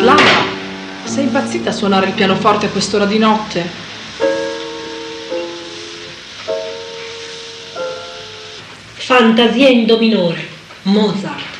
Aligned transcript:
Lara, 0.00 0.16
sei 1.04 1.24
impazzita 1.24 1.68
a 1.68 1.72
suonare 1.72 2.06
il 2.06 2.14
pianoforte 2.14 2.66
a 2.66 2.70
quest'ora 2.70 3.04
di 3.04 3.18
notte? 3.18 3.70
Fantasia 8.94 9.68
in 9.68 9.84
do 9.84 9.98
minore, 9.98 10.48
Mozart. 10.84 11.56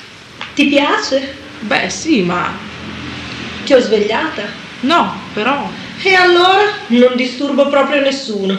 Ti 0.55 0.67
piace? 0.67 1.37
Beh, 1.61 1.91
sì, 1.91 2.23
ma 2.23 2.68
Ti 3.69 3.75
ho 3.75 3.81
svegliata? 3.81 4.45
no, 4.81 5.13
però. 5.35 5.69
E 6.03 6.15
allora 6.15 6.63
non 6.87 7.17
disturbo 7.17 7.69
proprio 7.69 8.01
nessuno. 8.01 8.59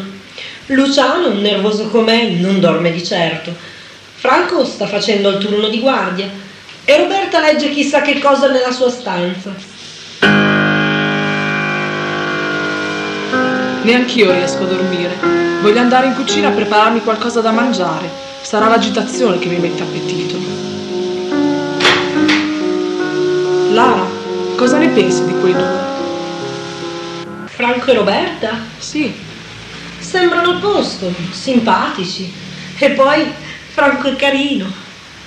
Luciano, 0.67 1.33
nervoso 1.33 1.87
com'è, 1.87 2.29
non 2.33 2.59
dorme 2.59 2.91
di 2.91 3.03
certo. 3.03 3.51
Franco 4.17 4.63
sta 4.65 4.85
facendo 4.85 5.29
il 5.29 5.39
turno 5.39 5.67
di 5.67 5.79
guardia. 5.79 6.29
E 6.85 6.97
Roberta 6.97 7.39
legge 7.39 7.71
chissà 7.71 8.03
che 8.03 8.19
cosa 8.19 8.51
nella 8.51 8.71
sua 8.71 8.91
stanza. 8.91 9.51
Neanch'io 13.81 14.31
riesco 14.31 14.61
a 14.61 14.67
dormire. 14.67 15.17
Voglio 15.63 15.79
andare 15.79 16.05
in 16.05 16.13
cucina 16.13 16.49
a 16.49 16.51
prepararmi 16.51 17.01
qualcosa 17.01 17.41
da 17.41 17.49
mangiare. 17.49 18.07
Sarà 18.41 18.67
l'agitazione 18.67 19.39
che 19.39 19.47
mi 19.47 19.57
mette 19.57 19.81
appetito. 19.81 20.37
Lara, 23.71 24.08
cosa 24.59 24.77
ne 24.77 24.89
pensi 24.89 25.23
di 25.23 25.33
quei 25.39 25.53
due? 25.53 25.87
Franco 27.45 27.91
e 27.91 27.93
Roberta 27.93 28.57
Sì, 28.77 29.13
sembrano 29.97 30.49
a 30.49 30.59
posto, 30.59 31.09
simpatici. 31.31 32.29
E 32.77 32.89
poi 32.89 33.25
Franco 33.69 34.09
è 34.09 34.17
carino. 34.17 34.69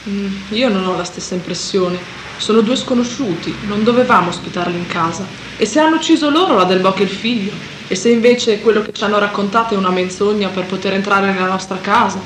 mm, 0.06 0.26
io 0.50 0.68
non 0.68 0.86
ho 0.86 0.98
la 0.98 1.04
stessa 1.04 1.32
impressione. 1.32 1.98
Sono 2.36 2.60
due 2.60 2.76
sconosciuti, 2.76 3.54
non 3.66 3.84
dovevamo 3.84 4.28
ospitarli 4.28 4.76
in 4.76 4.86
casa. 4.86 5.24
E 5.56 5.64
se 5.64 5.80
hanno 5.80 5.96
ucciso 5.96 6.28
loro 6.28 6.54
la 6.56 6.64
Del 6.64 6.80
Boc 6.80 7.00
e 7.00 7.04
il 7.04 7.08
figlio? 7.08 7.52
E 7.88 7.94
se 7.94 8.10
invece 8.10 8.60
quello 8.60 8.82
che 8.82 8.92
ci 8.92 9.02
hanno 9.02 9.18
raccontato 9.18 9.72
è 9.72 9.78
una 9.78 9.90
menzogna 9.90 10.48
per 10.48 10.64
poter 10.64 10.92
entrare 10.92 11.32
nella 11.32 11.46
nostra 11.46 11.78
casa? 11.80 12.20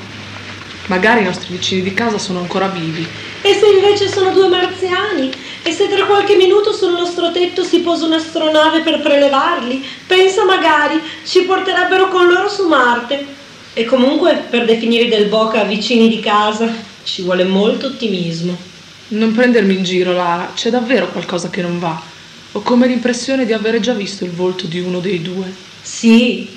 Magari 0.87 1.21
i 1.21 1.25
nostri 1.25 1.47
vicini 1.51 1.81
di 1.83 1.93
casa 1.93 2.17
sono 2.17 2.39
ancora 2.39 2.67
vivi. 2.67 3.05
E 3.41 3.53
se 3.53 3.65
invece 3.65 4.09
sono 4.09 4.31
due 4.31 4.49
marziani? 4.49 5.29
E 5.67 5.73
se 5.73 5.89
tra 5.89 6.05
qualche 6.05 6.37
minuto 6.37 6.71
sul 6.71 6.93
nostro 6.93 7.29
tetto 7.29 7.61
si 7.61 7.79
posa 7.79 8.05
un'astronave 8.05 8.83
per 8.83 9.01
prelevarli? 9.01 9.83
Pensa 10.07 10.45
magari, 10.45 10.97
ci 11.25 11.41
porterebbero 11.41 12.07
con 12.07 12.25
loro 12.25 12.47
su 12.47 12.65
Marte. 12.69 13.25
E 13.73 13.83
comunque, 13.83 14.45
per 14.49 14.63
definire 14.63 15.09
del 15.09 15.25
Boca 15.25 15.65
vicini 15.65 16.07
di 16.07 16.21
casa, 16.21 16.73
ci 17.03 17.23
vuole 17.23 17.43
molto 17.43 17.87
ottimismo. 17.87 18.57
Non 19.09 19.33
prendermi 19.33 19.75
in 19.75 19.83
giro, 19.83 20.13
Lara, 20.13 20.53
c'è 20.55 20.69
davvero 20.69 21.09
qualcosa 21.09 21.49
che 21.49 21.61
non 21.61 21.79
va. 21.79 22.01
Ho 22.53 22.61
come 22.61 22.87
l'impressione 22.87 23.45
di 23.45 23.51
avere 23.51 23.81
già 23.81 23.91
visto 23.91 24.23
il 24.23 24.31
volto 24.31 24.67
di 24.67 24.79
uno 24.79 25.01
dei 25.01 25.21
due. 25.21 25.53
Sì. 25.81 26.47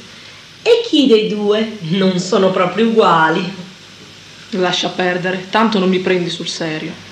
E 0.62 0.82
chi 0.88 1.08
dei 1.08 1.26
due? 1.26 1.78
Non 1.80 2.20
sono 2.20 2.52
proprio 2.52 2.86
uguali. 2.86 3.42
Lascia 4.50 4.90
perdere, 4.90 5.48
tanto 5.50 5.80
non 5.80 5.88
mi 5.88 5.98
prendi 5.98 6.30
sul 6.30 6.46
serio. 6.46 7.08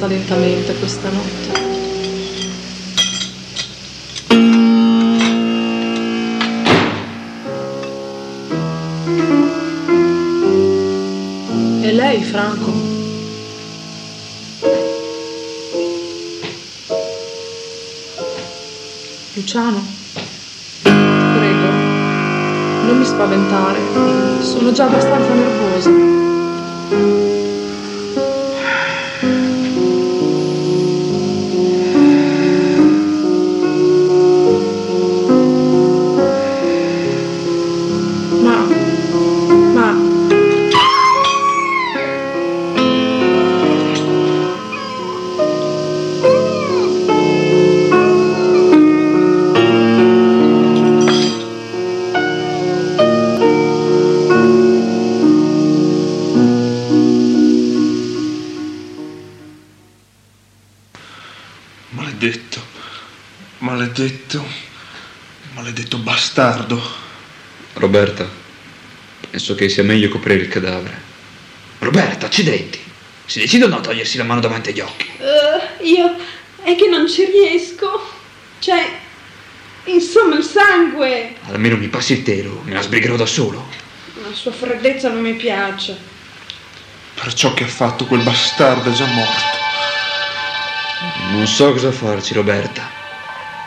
Passa 0.00 0.06
lentamente 0.06 0.74
questa 0.76 1.10
notte. 1.10 1.68
E 11.82 11.92
lei, 11.92 12.22
Franco? 12.22 12.72
Luciano? 19.34 19.82
Prego, 20.82 21.66
non 22.86 22.96
mi 22.98 23.04
spaventare, 23.04 23.78
sono 24.40 24.72
già 24.72 24.84
abbastanza 24.84 25.34
nervosa. 25.34 26.19
Roberta, 67.90 68.24
penso 69.30 69.56
che 69.56 69.68
sia 69.68 69.82
meglio 69.82 70.08
coprire 70.08 70.42
il 70.42 70.48
cadavere. 70.48 71.02
Roberta, 71.80 72.26
accidenti. 72.26 72.78
Si 73.26 73.40
decide 73.40 73.64
o 73.64 73.66
no 73.66 73.78
a 73.78 73.80
togliersi 73.80 74.16
la 74.16 74.22
mano 74.22 74.38
davanti 74.38 74.70
agli 74.70 74.78
occhi? 74.78 75.10
Eh, 75.18 75.84
io 75.86 76.14
è 76.62 76.76
che 76.76 76.86
non 76.86 77.08
ci 77.08 77.24
riesco. 77.24 78.00
Cioè, 78.60 78.88
insomma, 79.86 80.36
il 80.36 80.44
sangue. 80.44 81.34
Almeno 81.50 81.76
mi 81.76 81.88
passi 81.88 82.12
il 82.12 82.22
telo, 82.22 82.62
me 82.64 82.74
la 82.74 82.80
sbrigherò 82.80 83.16
da 83.16 83.26
solo. 83.26 83.68
La 84.22 84.32
sua 84.34 84.52
freddezza 84.52 85.08
non 85.08 85.22
mi 85.22 85.34
piace. 85.34 85.98
Per 87.14 87.34
ciò 87.34 87.54
che 87.54 87.64
ha 87.64 87.68
fatto 87.68 88.06
quel 88.06 88.22
bastardo 88.22 88.88
è 88.88 88.92
già 88.92 89.06
morto. 89.06 89.58
Non 91.32 91.46
so 91.48 91.72
cosa 91.72 91.90
farci, 91.90 92.34
Roberta. 92.34 92.88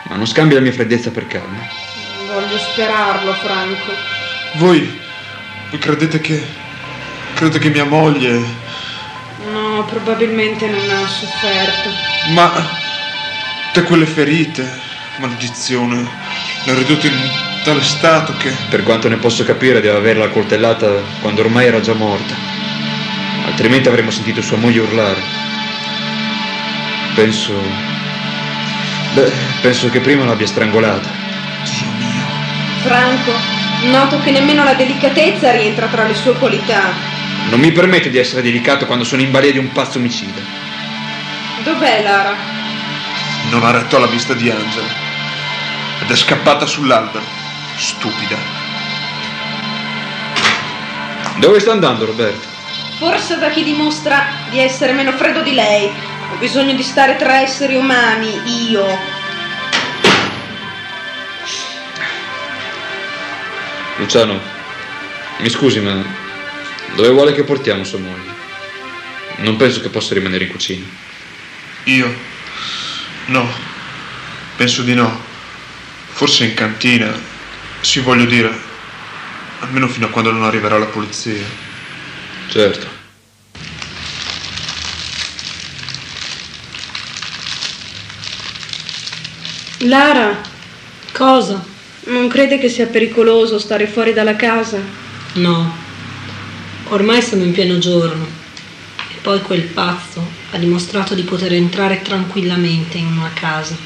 Ma 0.08 0.16
non 0.16 0.26
scambi 0.26 0.54
la 0.54 0.60
mia 0.60 0.72
freddezza 0.72 1.10
per 1.10 1.26
calma. 1.26 1.92
Voglio 2.32 2.58
sperarlo, 2.58 3.34
Franco. 3.34 4.13
Voi, 4.56 5.00
voi 5.70 5.78
credete 5.78 6.20
che... 6.20 6.42
credete 7.34 7.58
che 7.58 7.70
mia 7.70 7.84
moglie... 7.84 8.62
No, 9.50 9.84
probabilmente 9.84 10.66
non 10.68 10.88
ha 10.90 11.06
sofferto. 11.06 11.90
Ma... 12.28 12.50
tutte 13.72 13.86
quelle 13.86 14.06
ferite, 14.06 14.80
maledizione, 15.18 16.08
le 16.64 16.72
ho 16.72 16.76
ridotte 16.76 17.08
in 17.08 17.30
tale 17.64 17.82
stato 17.82 18.36
che... 18.36 18.52
Per 18.68 18.84
quanto 18.84 19.08
ne 19.08 19.16
posso 19.16 19.44
capire, 19.44 19.80
deve 19.80 19.96
averla 19.96 20.28
coltellata 20.28 20.88
quando 21.20 21.40
ormai 21.40 21.66
era 21.66 21.80
già 21.80 21.94
morta. 21.94 22.34
Altrimenti 23.46 23.88
avremmo 23.88 24.10
sentito 24.10 24.40
sua 24.40 24.56
moglie 24.56 24.80
urlare. 24.80 25.20
Penso. 27.14 27.52
Beh, 29.14 29.32
penso 29.60 29.90
che 29.90 30.00
prima 30.00 30.24
l'abbia 30.24 30.46
strangolata. 30.46 31.08
Dio 31.64 31.86
mio. 31.98 32.24
Franco, 32.82 33.53
noto 33.90 34.20
che 34.20 34.30
nemmeno 34.30 34.64
la 34.64 34.74
delicatezza 34.74 35.50
rientra 35.52 35.86
tra 35.86 36.04
le 36.04 36.14
sue 36.14 36.34
qualità. 36.34 36.92
Non 37.50 37.60
mi 37.60 37.72
permette 37.72 38.10
di 38.10 38.18
essere 38.18 38.42
delicato 38.42 38.86
quando 38.86 39.04
sono 39.04 39.22
in 39.22 39.30
balia 39.30 39.52
di 39.52 39.58
un 39.58 39.70
pazzo 39.72 39.98
omicida. 39.98 40.40
Dov'è 41.62 42.02
Lara? 42.02 42.34
Non 43.50 43.64
ha 43.64 43.70
retto 43.70 43.96
alla 43.96 44.06
vista 44.06 44.34
di 44.34 44.50
Angela. 44.50 44.88
Ed 46.02 46.10
è 46.10 46.16
scappata 46.16 46.66
sull'albero. 46.66 47.24
Stupida. 47.76 48.36
Dove 51.36 51.60
sta 51.60 51.72
andando, 51.72 52.04
Roberta? 52.06 52.48
Forse 52.98 53.38
da 53.38 53.50
chi 53.50 53.64
dimostra 53.64 54.26
di 54.50 54.60
essere 54.60 54.92
meno 54.92 55.12
freddo 55.12 55.42
di 55.42 55.52
lei. 55.52 55.90
Ho 56.32 56.36
bisogno 56.38 56.74
di 56.74 56.82
stare 56.82 57.16
tra 57.16 57.40
esseri 57.40 57.74
umani, 57.74 58.68
io. 58.70 58.86
Luciano, 63.96 64.40
mi 65.38 65.48
scusi, 65.48 65.80
ma 65.80 66.02
dove 66.96 67.08
vuole 67.10 67.32
che 67.32 67.44
portiamo 67.44 67.84
sua 67.84 67.98
moglie? 67.98 68.32
Non 69.36 69.56
penso 69.56 69.80
che 69.80 69.88
possa 69.88 70.14
rimanere 70.14 70.44
in 70.44 70.50
cucina. 70.50 70.84
Io? 71.84 72.12
No. 73.26 73.48
Penso 74.56 74.82
di 74.82 74.94
no. 74.94 75.22
Forse 76.10 76.44
in 76.44 76.54
cantina. 76.54 77.12
Sì, 77.80 78.00
voglio 78.00 78.24
dire. 78.24 78.50
Almeno 79.60 79.88
fino 79.88 80.06
a 80.06 80.10
quando 80.10 80.30
non 80.30 80.44
arriverà 80.44 80.78
la 80.78 80.86
polizia. 80.86 81.44
Certo. 82.48 83.02
Lara, 89.78 90.40
Cosa? 91.12 91.73
Non 92.06 92.28
crede 92.28 92.58
che 92.58 92.68
sia 92.68 92.86
pericoloso 92.86 93.58
stare 93.58 93.86
fuori 93.86 94.12
dalla 94.12 94.36
casa? 94.36 94.78
No. 95.34 95.74
Ormai 96.88 97.22
siamo 97.22 97.44
in 97.44 97.52
pieno 97.52 97.78
giorno. 97.78 98.26
E 99.10 99.14
poi 99.22 99.40
quel 99.40 99.62
pazzo 99.62 100.26
ha 100.50 100.58
dimostrato 100.58 101.14
di 101.14 101.22
poter 101.22 101.54
entrare 101.54 102.02
tranquillamente 102.02 102.98
in 102.98 103.06
una 103.06 103.30
casa, 103.32 103.76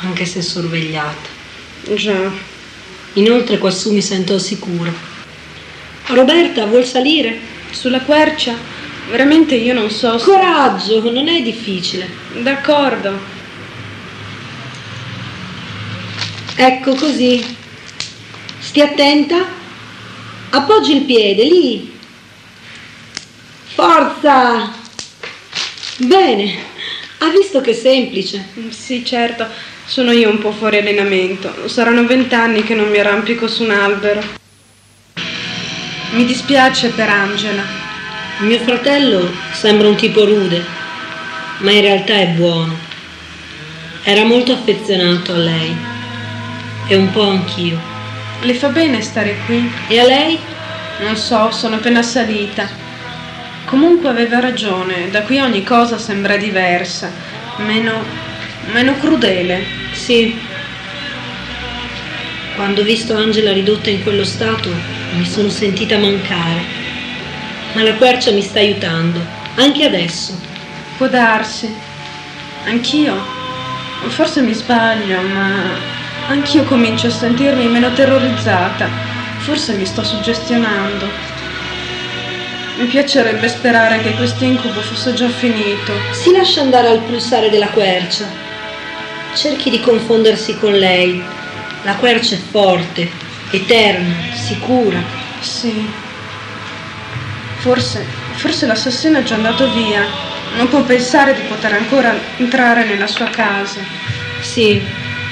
anche 0.00 0.24
se 0.26 0.42
sorvegliata. 0.42 1.28
Già. 1.94 2.30
Inoltre 3.14 3.58
quassù 3.58 3.92
mi 3.92 4.02
sento 4.02 4.34
al 4.34 4.40
sicuro. 4.40 4.92
Roberta, 6.06 6.66
vuol 6.66 6.84
salire? 6.84 7.38
Sulla 7.70 8.00
quercia? 8.00 8.54
Veramente 9.10 9.56
io 9.56 9.74
non 9.74 9.90
so 9.90 10.18
se... 10.18 10.24
Coraggio, 10.24 11.10
non 11.10 11.26
è 11.26 11.42
difficile. 11.42 12.08
D'accordo. 12.42 13.38
Ecco 16.62 16.94
così. 16.94 17.42
Stia 18.58 18.84
attenta. 18.84 19.46
Appoggi 20.50 20.94
il 20.94 21.04
piede, 21.04 21.44
lì. 21.44 21.98
Forza! 23.72 24.70
Bene. 25.96 26.54
Ha 27.16 27.30
visto 27.30 27.62
che 27.62 27.70
è 27.70 27.72
semplice. 27.72 28.46
Sì, 28.68 29.02
certo. 29.06 29.46
Sono 29.86 30.12
io 30.12 30.28
un 30.28 30.38
po' 30.38 30.52
fuori 30.52 30.76
allenamento. 30.76 31.66
Saranno 31.66 32.04
vent'anni 32.04 32.62
che 32.62 32.74
non 32.74 32.90
mi 32.90 32.98
arrampico 32.98 33.48
su 33.48 33.62
un 33.62 33.70
albero. 33.70 34.22
Mi 36.10 36.26
dispiace 36.26 36.90
per 36.90 37.08
Angela. 37.08 37.64
Mio 38.40 38.58
fratello 38.58 39.32
sembra 39.52 39.88
un 39.88 39.96
tipo 39.96 40.26
rude, 40.26 40.62
ma 41.60 41.70
in 41.70 41.80
realtà 41.80 42.16
è 42.16 42.26
buono. 42.26 42.76
Era 44.02 44.24
molto 44.24 44.52
affezionato 44.52 45.32
a 45.32 45.38
lei. 45.38 45.89
E 46.90 46.96
un 46.96 47.08
po' 47.12 47.22
anch'io. 47.22 47.78
Le 48.40 48.52
fa 48.52 48.66
bene 48.70 49.00
stare 49.00 49.36
qui? 49.46 49.70
E 49.86 50.00
a 50.00 50.04
lei? 50.04 50.36
Non 50.98 51.14
so, 51.14 51.52
sono 51.52 51.76
appena 51.76 52.02
salita. 52.02 52.68
Comunque 53.64 54.08
aveva 54.08 54.40
ragione, 54.40 55.08
da 55.08 55.22
qui 55.22 55.38
ogni 55.38 55.62
cosa 55.62 55.98
sembra 55.98 56.36
diversa, 56.36 57.12
meno, 57.58 57.92
meno 58.72 58.96
crudele. 58.98 59.64
Sì. 59.92 60.36
Quando 62.56 62.80
ho 62.80 62.84
visto 62.84 63.14
Angela 63.14 63.52
ridotta 63.52 63.88
in 63.88 64.02
quello 64.02 64.24
stato, 64.24 64.68
mi 65.16 65.24
sono 65.24 65.48
sentita 65.48 65.96
mancare. 65.96 66.64
Ma 67.74 67.84
la 67.84 67.94
quercia 67.94 68.32
mi 68.32 68.42
sta 68.42 68.58
aiutando, 68.58 69.20
anche 69.54 69.84
adesso. 69.84 70.36
Può 70.96 71.06
darsi. 71.06 71.72
Anch'io. 72.64 73.14
Forse 74.08 74.40
mi 74.40 74.54
sbaglio, 74.54 75.20
ma 75.20 75.98
anch'io 76.30 76.62
comincio 76.62 77.08
a 77.08 77.10
sentirmi 77.10 77.66
meno 77.66 77.92
terrorizzata. 77.92 78.88
Forse 79.38 79.74
mi 79.74 79.84
sto 79.84 80.04
suggestionando. 80.04 81.06
Mi 82.78 82.86
piacerebbe 82.86 83.48
sperare 83.48 84.00
che 84.00 84.14
questo 84.14 84.44
incubo 84.44 84.80
fosse 84.80 85.12
già 85.12 85.28
finito. 85.28 85.92
Si 86.12 86.30
lascia 86.30 86.60
andare 86.60 86.88
al 86.88 87.00
pulsare 87.00 87.50
della 87.50 87.68
quercia. 87.68 88.26
Cerchi 89.34 89.70
di 89.70 89.80
confondersi 89.80 90.56
con 90.56 90.72
lei. 90.72 91.22
La 91.82 91.96
quercia 91.96 92.36
è 92.36 92.38
forte, 92.38 93.10
eterna, 93.50 94.14
sicura. 94.32 95.02
Sì. 95.40 95.88
Forse, 97.58 98.06
forse 98.36 98.66
l'assassino 98.66 99.18
è 99.18 99.22
già 99.24 99.34
andato 99.34 99.68
via. 99.72 100.04
Non 100.56 100.68
può 100.68 100.82
pensare 100.82 101.34
di 101.34 101.42
poter 101.42 101.72
ancora 101.72 102.14
entrare 102.36 102.84
nella 102.84 103.06
sua 103.06 103.28
casa. 103.28 103.80
Sì, 104.40 104.82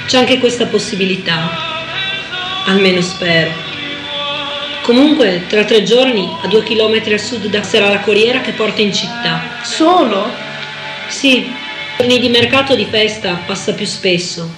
c'è 0.09 0.17
anche 0.17 0.39
questa 0.39 0.65
possibilità. 0.65 1.51
Almeno 2.65 2.99
spero. 2.99 3.51
Comunque, 4.81 5.43
tra 5.47 5.63
tre 5.65 5.83
giorni, 5.83 6.27
a 6.41 6.47
due 6.47 6.63
chilometri 6.63 7.13
a 7.13 7.19
sud 7.19 7.61
sarà 7.61 7.89
la 7.89 7.99
corriera 7.99 8.41
che 8.41 8.53
porta 8.53 8.81
in 8.81 8.91
città. 8.91 9.59
Solo? 9.61 10.27
Sì, 11.09 11.47
giorni 11.97 12.17
di 12.17 12.27
mercato 12.27 12.73
di 12.73 12.87
festa 12.89 13.39
passa 13.45 13.73
più 13.73 13.85
spesso, 13.85 14.51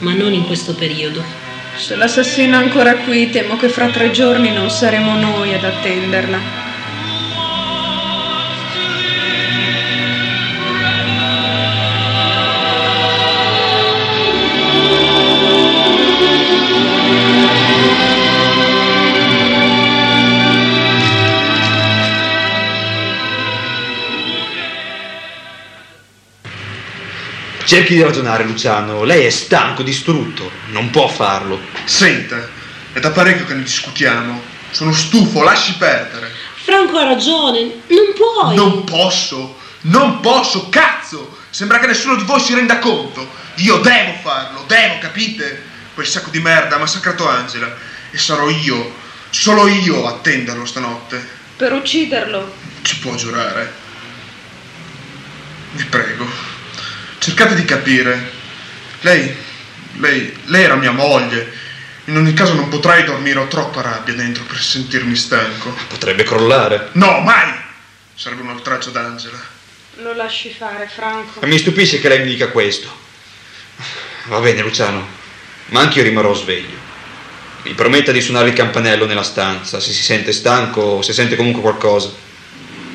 ma 0.00 0.12
non 0.12 0.34
in 0.34 0.44
questo 0.44 0.74
periodo. 0.74 1.24
Se 1.74 1.96
l'assassino 1.96 2.58
è 2.58 2.62
ancora 2.62 2.96
qui, 2.96 3.30
temo 3.30 3.56
che 3.56 3.70
fra 3.70 3.86
tre 3.86 4.10
giorni 4.10 4.52
non 4.52 4.68
saremo 4.68 5.14
noi 5.18 5.54
ad 5.54 5.64
attenderla. 5.64 6.67
Cerchi 27.68 27.96
di 27.96 28.02
ragionare, 28.02 28.44
Luciano. 28.44 29.04
Lei 29.04 29.26
è 29.26 29.28
stanco, 29.28 29.82
distrutto. 29.82 30.50
Non 30.68 30.88
può 30.88 31.06
farlo. 31.06 31.60
Senta, 31.84 32.48
è 32.94 32.98
da 32.98 33.10
parecchio 33.10 33.44
che 33.44 33.52
ne 33.52 33.62
discutiamo. 33.62 34.40
Sono 34.70 34.90
stufo, 34.90 35.42
lasci 35.42 35.74
perdere. 35.74 36.32
Franco 36.64 36.96
ha 36.96 37.04
ragione, 37.04 37.60
non 37.88 38.14
puoi. 38.14 38.54
Non 38.54 38.84
posso, 38.84 39.58
non 39.82 40.20
posso, 40.20 40.70
cazzo! 40.70 41.36
Sembra 41.50 41.78
che 41.78 41.88
nessuno 41.88 42.14
di 42.14 42.22
voi 42.22 42.40
si 42.40 42.54
renda 42.54 42.78
conto. 42.78 43.28
Io 43.56 43.76
devo 43.80 44.14
farlo, 44.22 44.64
devo, 44.66 44.96
capite? 45.00 45.62
Quel 45.92 46.06
sacco 46.06 46.30
di 46.30 46.40
merda 46.40 46.76
ha 46.76 46.78
massacrato 46.78 47.28
Angela. 47.28 47.70
E 48.10 48.16
sarò 48.16 48.48
io, 48.48 48.94
solo 49.28 49.68
io 49.68 50.06
a 50.06 50.12
attenderlo 50.12 50.64
stanotte. 50.64 51.22
Per 51.58 51.70
ucciderlo. 51.74 52.50
Ci 52.80 52.98
può 53.00 53.14
giurare. 53.14 53.70
Vi 55.72 55.84
prego. 55.84 56.56
Cercate 57.18 57.54
di 57.54 57.64
capire. 57.64 58.30
Lei, 59.00 59.34
lei, 59.98 60.36
lei 60.44 60.62
era 60.62 60.76
mia 60.76 60.92
moglie. 60.92 61.66
In 62.04 62.16
ogni 62.16 62.32
caso 62.32 62.54
non 62.54 62.68
potrei 62.68 63.04
dormire, 63.04 63.38
ho 63.38 63.48
troppa 63.48 63.82
rabbia 63.82 64.14
dentro 64.14 64.42
per 64.44 64.58
sentirmi 64.58 65.14
stanco. 65.14 65.74
Potrebbe 65.88 66.22
crollare. 66.22 66.88
No, 66.92 67.20
mai! 67.20 67.52
Sarebbe 68.14 68.42
un 68.42 68.50
oltraggio 68.50 68.90
d'Angela. 68.90 69.38
Lo 69.96 70.14
lasci 70.14 70.50
fare, 70.56 70.88
Franco. 70.92 71.40
Ma 71.40 71.46
mi 71.46 71.58
stupisce 71.58 72.00
che 72.00 72.08
lei 72.08 72.20
mi 72.20 72.28
dica 72.28 72.48
questo. 72.48 72.88
Va 74.24 74.38
bene, 74.40 74.62
Luciano, 74.62 75.06
ma 75.66 75.80
anche 75.80 75.98
io 75.98 76.04
rimarrò 76.04 76.34
sveglio. 76.34 76.86
Mi 77.62 77.74
prometta 77.74 78.12
di 78.12 78.20
suonare 78.20 78.48
il 78.48 78.54
campanello 78.54 79.06
nella 79.06 79.22
stanza, 79.22 79.80
se 79.80 79.92
si 79.92 80.02
sente 80.02 80.32
stanco 80.32 80.80
o 80.80 81.02
se 81.02 81.12
sente 81.12 81.36
comunque 81.36 81.60
qualcosa. 81.60 82.10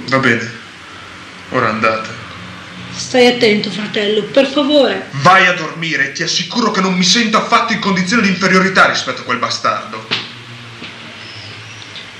Va 0.06 0.18
bene. 0.18 0.52
Ora 1.50 1.70
andate. 1.70 2.10
Stai 2.96 3.28
attento, 3.28 3.70
fratello, 3.70 4.24
per 4.24 4.48
favore. 4.48 5.08
Vai 5.12 5.48
a 5.48 5.54
dormire 5.54 6.12
ti 6.12 6.24
assicuro 6.24 6.72
che 6.72 6.82
non 6.82 6.94
mi 6.94 7.04
sento 7.04 7.38
affatto 7.38 7.74
in 7.74 7.80
condizione 7.80 8.22
di 8.22 8.30
inferiorità 8.30 8.88
rispetto 8.88 9.22
a 9.22 9.24
quel 9.24 9.40
bastardo. 9.40 10.06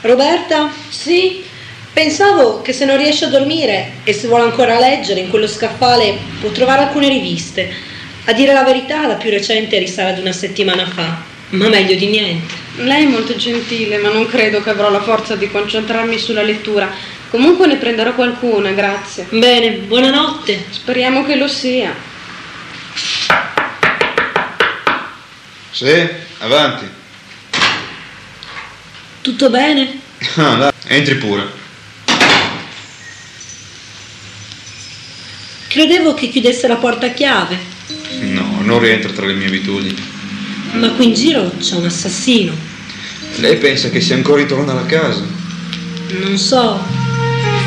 Roberta? 0.02 0.72
Sì? 0.90 1.44
Pensavo 1.94 2.62
che 2.64 2.74
se 2.74 2.86
non 2.86 2.98
riesce 2.98 3.26
a 3.26 3.30
dormire 3.30 3.98
e 4.04 4.14
se 4.14 4.28
vuole 4.28 4.46
ancora 4.46 4.80
leggere 4.80 5.20
in 5.20 5.30
quello 5.30 5.48
scaffale 5.48 6.18
può 6.42 6.50
trovare 6.50 6.82
alcune 6.82 7.08
riviste. 7.08 7.72
A 8.26 8.34
dire 8.34 8.52
la 8.52 8.64
verità, 8.64 9.06
la 9.06 9.14
più 9.14 9.30
recente 9.30 9.78
risale 9.78 10.10
ad 10.10 10.18
una 10.18 10.32
settimana 10.32 10.88
fa, 10.88 11.22
ma 11.50 11.68
meglio 11.70 11.96
di 11.96 12.08
niente. 12.08 12.54
Lei 12.78 13.06
è 13.06 13.08
molto 13.08 13.36
gentile, 13.36 13.98
ma 13.98 14.12
non 14.12 14.26
credo 14.26 14.64
che 14.64 14.72
avrò 14.72 14.90
la 14.90 15.04
forza 15.04 15.36
di 15.36 15.52
concentrarmi 15.52 16.18
sulla 16.18 16.42
lettura. 16.42 16.92
Comunque 17.34 17.66
ne 17.66 17.78
prenderò 17.78 18.14
qualcuna, 18.14 18.74
grazie. 18.74 19.26
Bene, 19.32 19.72
buonanotte. 19.72 20.66
Speriamo 20.70 21.26
che 21.26 21.36
lo 21.36 21.48
sia. 21.48 21.92
Sì, 25.72 26.08
avanti. 26.42 26.86
Tutto 29.22 29.50
bene? 29.50 30.00
Ah, 30.36 30.56
dai, 30.58 30.72
entri 30.86 31.16
pure. 31.16 31.48
Credevo 35.70 36.14
che 36.14 36.30
chiudesse 36.30 36.68
la 36.68 36.76
porta 36.76 37.08
a 37.08 37.14
chiave, 37.14 37.58
No, 38.26 38.60
non 38.62 38.78
rientra 38.78 39.12
tra 39.12 39.26
le 39.26 39.34
mie 39.34 39.48
abitudini. 39.48 39.96
ma 40.74 40.88
qui 40.92 41.06
in 41.06 41.14
giro 41.16 41.52
c'è 41.60 41.74
un 41.74 41.86
assassino. 41.86 42.54
Lei 43.38 43.58
pensa 43.58 43.90
che 43.90 44.00
sia 44.02 44.14
ancora 44.16 44.42
intorno 44.42 44.70
alla 44.70 44.86
casa? 44.86 45.24
Non 46.20 46.38
so, 46.38 47.02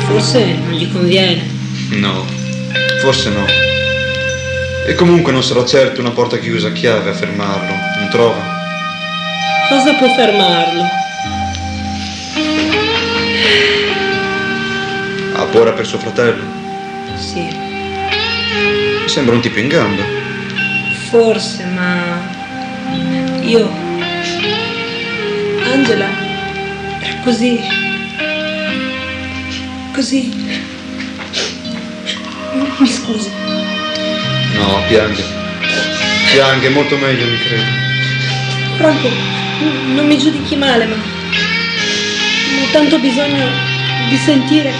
forse 0.07 0.43
non 0.63 0.73
gli 0.73 0.91
conviene. 0.91 1.43
No, 1.91 2.25
forse 3.01 3.29
no. 3.29 3.45
E 4.85 4.95
comunque 4.95 5.31
non 5.31 5.43
sarà 5.43 5.65
certo 5.65 5.99
una 6.01 6.11
porta 6.11 6.37
chiusa 6.37 6.69
a 6.69 6.71
chiave 6.71 7.09
a 7.09 7.13
fermarlo, 7.13 7.73
non 7.99 8.07
trova? 8.09 8.55
Cosa 9.69 9.93
può 9.95 10.07
fermarlo? 10.13 10.83
Ha 15.35 15.43
paura 15.45 15.71
per 15.73 15.85
suo 15.85 15.97
fratello? 15.99 16.43
Sì, 17.15 17.65
Sembra 19.05 19.35
un 19.35 19.41
tipo 19.41 19.59
in 19.59 19.67
gamba. 19.67 20.03
forse, 21.09 21.63
ma 21.65 22.19
io... 23.41 23.69
Angela, 25.63 26.07
era 26.99 27.15
così... 27.23 27.59
Così... 29.97 30.31
Mi 32.77 32.87
scusi. 32.87 33.31
No, 34.53 34.83
piange. 34.87 35.23
Piange, 36.31 36.69
molto 36.69 36.95
meglio, 36.97 37.25
mi 37.25 37.37
credo. 37.39 37.63
Franco, 38.75 39.09
non 39.95 40.05
mi 40.05 40.19
giudichi 40.19 40.55
male, 40.55 40.85
ma... 40.85 40.93
ma 40.93 42.61
ho 42.61 42.71
tanto 42.71 42.99
bisogno 42.99 43.49
di 44.07 44.17
sentire... 44.17 44.71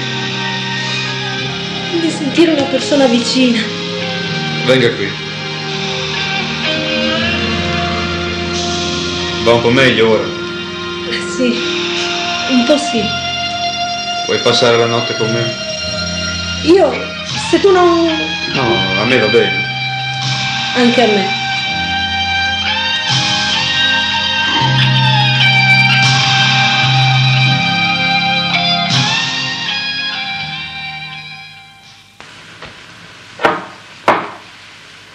di 2.00 2.12
sentire 2.12 2.52
una 2.52 2.66
persona 2.66 3.08
vicina. 3.08 3.60
Venga 4.68 4.92
qui. 4.92 5.10
Va 9.42 9.54
un 9.54 9.62
po' 9.62 9.72
meglio 9.72 10.10
ora. 10.10 10.26
Sì, 11.36 11.56
un 12.52 12.64
po' 12.66 12.78
sì. 12.78 13.26
Vuoi 14.28 14.40
passare 14.40 14.76
la 14.76 14.88
notte 14.88 15.16
con 15.16 15.32
me? 15.32 15.56
Io, 16.64 16.92
se 17.50 17.62
tu 17.62 17.72
non... 17.72 18.06
No, 18.54 19.02
a 19.02 19.06
me 19.06 19.20
va 19.20 19.28
bene. 19.28 19.66
anche 20.76 21.02
a 21.02 21.08
me. 21.08 21.28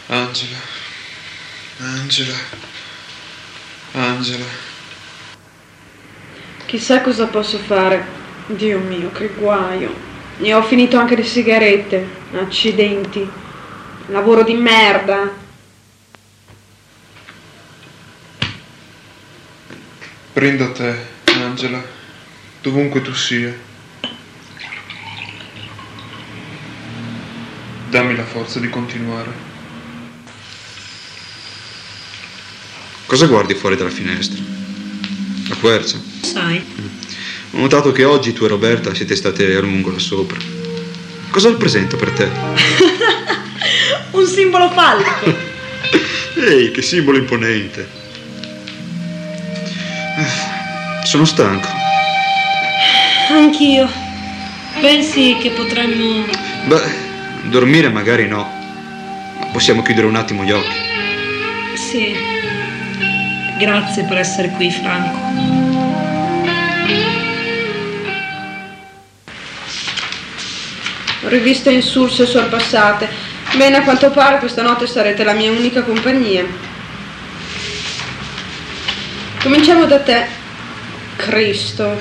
Angela. 0.07 0.57
Angela. 1.81 2.35
Angela. 3.93 4.45
Chissà 6.65 7.03
cosa 7.03 7.27
posso 7.27 7.59
fare. 7.59 8.22
Dio 8.47 8.79
mio, 8.79 9.11
che 9.13 9.29
guaio. 9.29 9.95
Ne 10.39 10.55
ho 10.55 10.63
finito 10.63 10.99
anche 10.99 11.17
le 11.17 11.25
sigarette. 11.25 12.07
Accidenti. 12.35 13.29
Lavoro 14.09 14.43
di 14.43 14.55
merda. 14.55 15.31
Prendo 20.33 20.73
te, 20.73 20.95
Angela, 21.25 21.83
dovunque 22.63 23.03
tu 23.03 23.13
sia. 23.13 23.55
Dammi 27.91 28.17
la 28.17 28.25
forza 28.25 28.59
di 28.59 28.71
continuare. 28.71 29.51
Cosa 33.05 33.27
guardi 33.27 33.55
fuori 33.55 33.77
dalla 33.77 33.91
finestra? 33.91 34.43
La 35.49 35.57
quercia. 35.57 35.99
Sai, 36.23 36.65
Ho 37.55 37.59
notato 37.59 37.93
che 37.93 38.05
oggi 38.05 38.33
tu 38.33 38.45
e 38.45 38.49
Roberta 38.49 38.95
siete 38.95 39.15
state 39.15 39.55
a 39.55 39.61
lungo 39.61 39.91
là 39.91 39.99
sopra. 39.99 40.39
Cosa 41.31 41.51
rappresenta 41.51 41.97
per 41.97 42.11
te? 42.11 42.31
un 44.13 44.27
simbolo 44.27 44.71
fallico. 44.71 45.51
Ehi, 46.49 46.71
che 46.71 46.81
simbolo 46.81 47.19
imponente. 47.19 47.87
Sono 51.05 51.27
stanco. 51.27 51.69
Anch'io. 53.31 53.87
Pensi 54.81 55.37
che 55.41 55.51
potremmo... 55.51 56.25
Beh, 56.67 57.51
dormire 57.51 57.91
magari 57.91 58.27
no. 58.29 58.51
Ma 59.41 59.47
possiamo 59.53 59.83
chiudere 59.83 60.07
un 60.07 60.17
attimo 60.17 60.43
gli 60.43 60.53
occhi. 60.53 60.77
Sì. 61.75 62.15
Grazie 63.59 64.05
per 64.05 64.17
essere 64.17 64.49
qui, 64.51 64.71
Franco. 64.71 65.62
Riviste 71.33 71.71
insulse 71.71 72.27
sorpassate. 72.27 73.09
Bene, 73.57 73.79
a 73.79 73.83
quanto 73.85 74.11
pare 74.11 74.39
questa 74.39 74.61
notte 74.61 74.87
sarete 74.87 75.25
la 75.25 75.33
mia 75.33 75.51
unica 75.51 75.83
compagnia. 75.83 76.45
Cominciamo 79.41 79.87
da 79.87 79.99
te. 80.01 80.27
Cristo. 81.17 81.99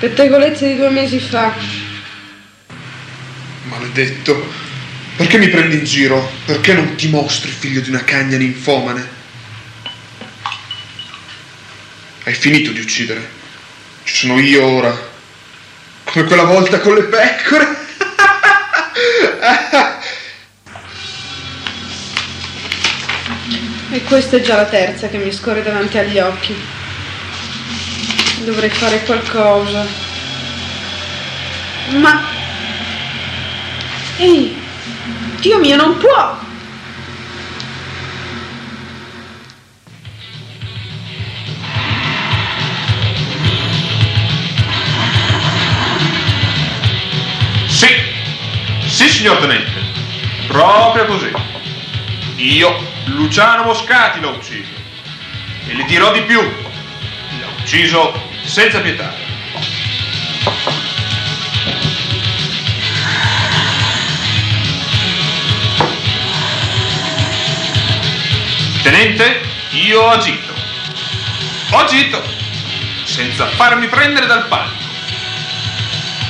Pettegolezzi 0.00 0.66
di 0.66 0.76
due 0.76 0.90
mesi 0.90 1.20
fa. 1.20 1.54
Maledetto. 3.62 4.52
Perché 5.14 5.38
mi 5.38 5.48
prendi 5.48 5.76
in 5.76 5.84
giro? 5.84 6.28
Perché 6.44 6.74
non 6.74 6.96
ti 6.96 7.06
mostri 7.10 7.48
figlio 7.48 7.80
di 7.80 7.90
una 7.90 8.02
cagna 8.02 8.38
ninfomane? 8.38 9.08
Hai 12.24 12.34
finito 12.34 12.72
di 12.72 12.80
uccidere. 12.80 13.24
Ci 14.02 14.16
sono 14.16 14.40
io 14.40 14.66
ora. 14.66 15.10
Come 16.02 16.24
quella 16.24 16.42
volta 16.42 16.80
con 16.80 16.94
le 16.94 17.04
pecore. 17.04 17.81
E 23.90 24.02
questa 24.04 24.36
è 24.36 24.40
già 24.40 24.56
la 24.56 24.66
terza 24.66 25.08
che 25.08 25.18
mi 25.18 25.32
scorre 25.32 25.62
davanti 25.62 25.98
agli 25.98 26.18
occhi. 26.18 26.54
Dovrei 28.44 28.70
fare 28.70 29.02
qualcosa. 29.04 29.84
Ma... 31.90 32.22
Ehi! 34.18 34.56
Dio 35.40 35.58
mio, 35.58 35.76
non 35.76 35.98
può! 35.98 36.50
Sì 49.08 49.18
signor 49.18 49.38
Tenente, 49.38 49.80
proprio 50.46 51.06
così. 51.06 51.30
Io, 52.36 52.90
Luciano 53.06 53.64
Moscati, 53.64 54.20
l'ho 54.20 54.30
ucciso. 54.30 54.70
E 55.66 55.74
le 55.74 55.84
dirò 55.84 56.12
di 56.12 56.22
più, 56.22 56.40
l'ho 56.40 57.48
ucciso 57.58 58.30
senza 58.44 58.80
pietà. 58.80 59.12
Tenente, 68.82 69.40
io 69.70 70.00
ho 70.00 70.10
agito. 70.10 70.52
Ho 71.70 71.78
agito, 71.78 72.22
senza 73.04 73.46
farmi 73.46 73.88
prendere 73.88 74.26
dal 74.26 74.46
panico. 74.46 74.82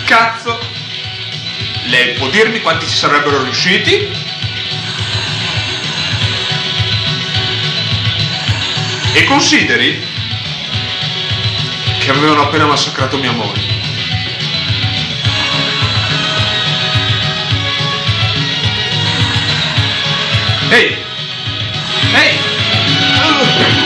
Cazzo, 0.05 0.72
lei 1.85 2.15
può 2.15 2.29
dirmi 2.29 2.61
quanti 2.61 2.87
ci 2.87 2.97
sarebbero 2.97 3.43
riusciti? 3.43 4.09
E 9.15 9.25
consideri 9.25 10.03
che 11.99 12.11
avevano 12.11 12.43
appena 12.43 12.67
massacrato 12.67 13.17
mia 13.19 13.33
moglie. 13.33 13.71
Ehi! 20.71 20.97
Ehi! 22.15 23.82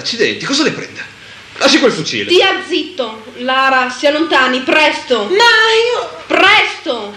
Accidenti, 0.00 0.44
cosa 0.44 0.62
le 0.62 0.72
prende? 0.72 1.18
Lasci 1.58 1.78
quel 1.78 1.92
fucile. 1.92 2.30
Stia 2.30 2.62
zitto. 2.66 3.22
Lara, 3.36 3.90
si 3.90 4.06
allontani, 4.06 4.60
presto. 4.60 5.24
Ma 5.24 5.34
io... 5.34 6.18
Presto. 6.26 7.14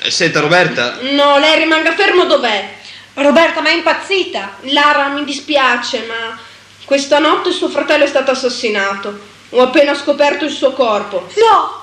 Eh, 0.00 0.10
Senta, 0.10 0.40
Roberta, 0.40 0.98
No, 1.12 1.38
lei 1.38 1.58
rimanga 1.58 1.94
fermo 1.94 2.24
dov'è. 2.24 2.76
Roberta, 3.14 3.60
ma 3.60 3.68
è 3.68 3.74
impazzita. 3.74 4.56
Lara, 4.62 5.08
mi 5.08 5.24
dispiace, 5.24 6.04
ma 6.06 6.38
questa 6.84 7.18
notte 7.18 7.52
suo 7.52 7.68
fratello 7.68 8.04
è 8.04 8.08
stato 8.08 8.30
assassinato. 8.30 9.30
Ho 9.50 9.60
appena 9.60 9.94
scoperto 9.94 10.46
il 10.46 10.50
suo 10.50 10.72
corpo. 10.72 11.28
No! 11.36 11.80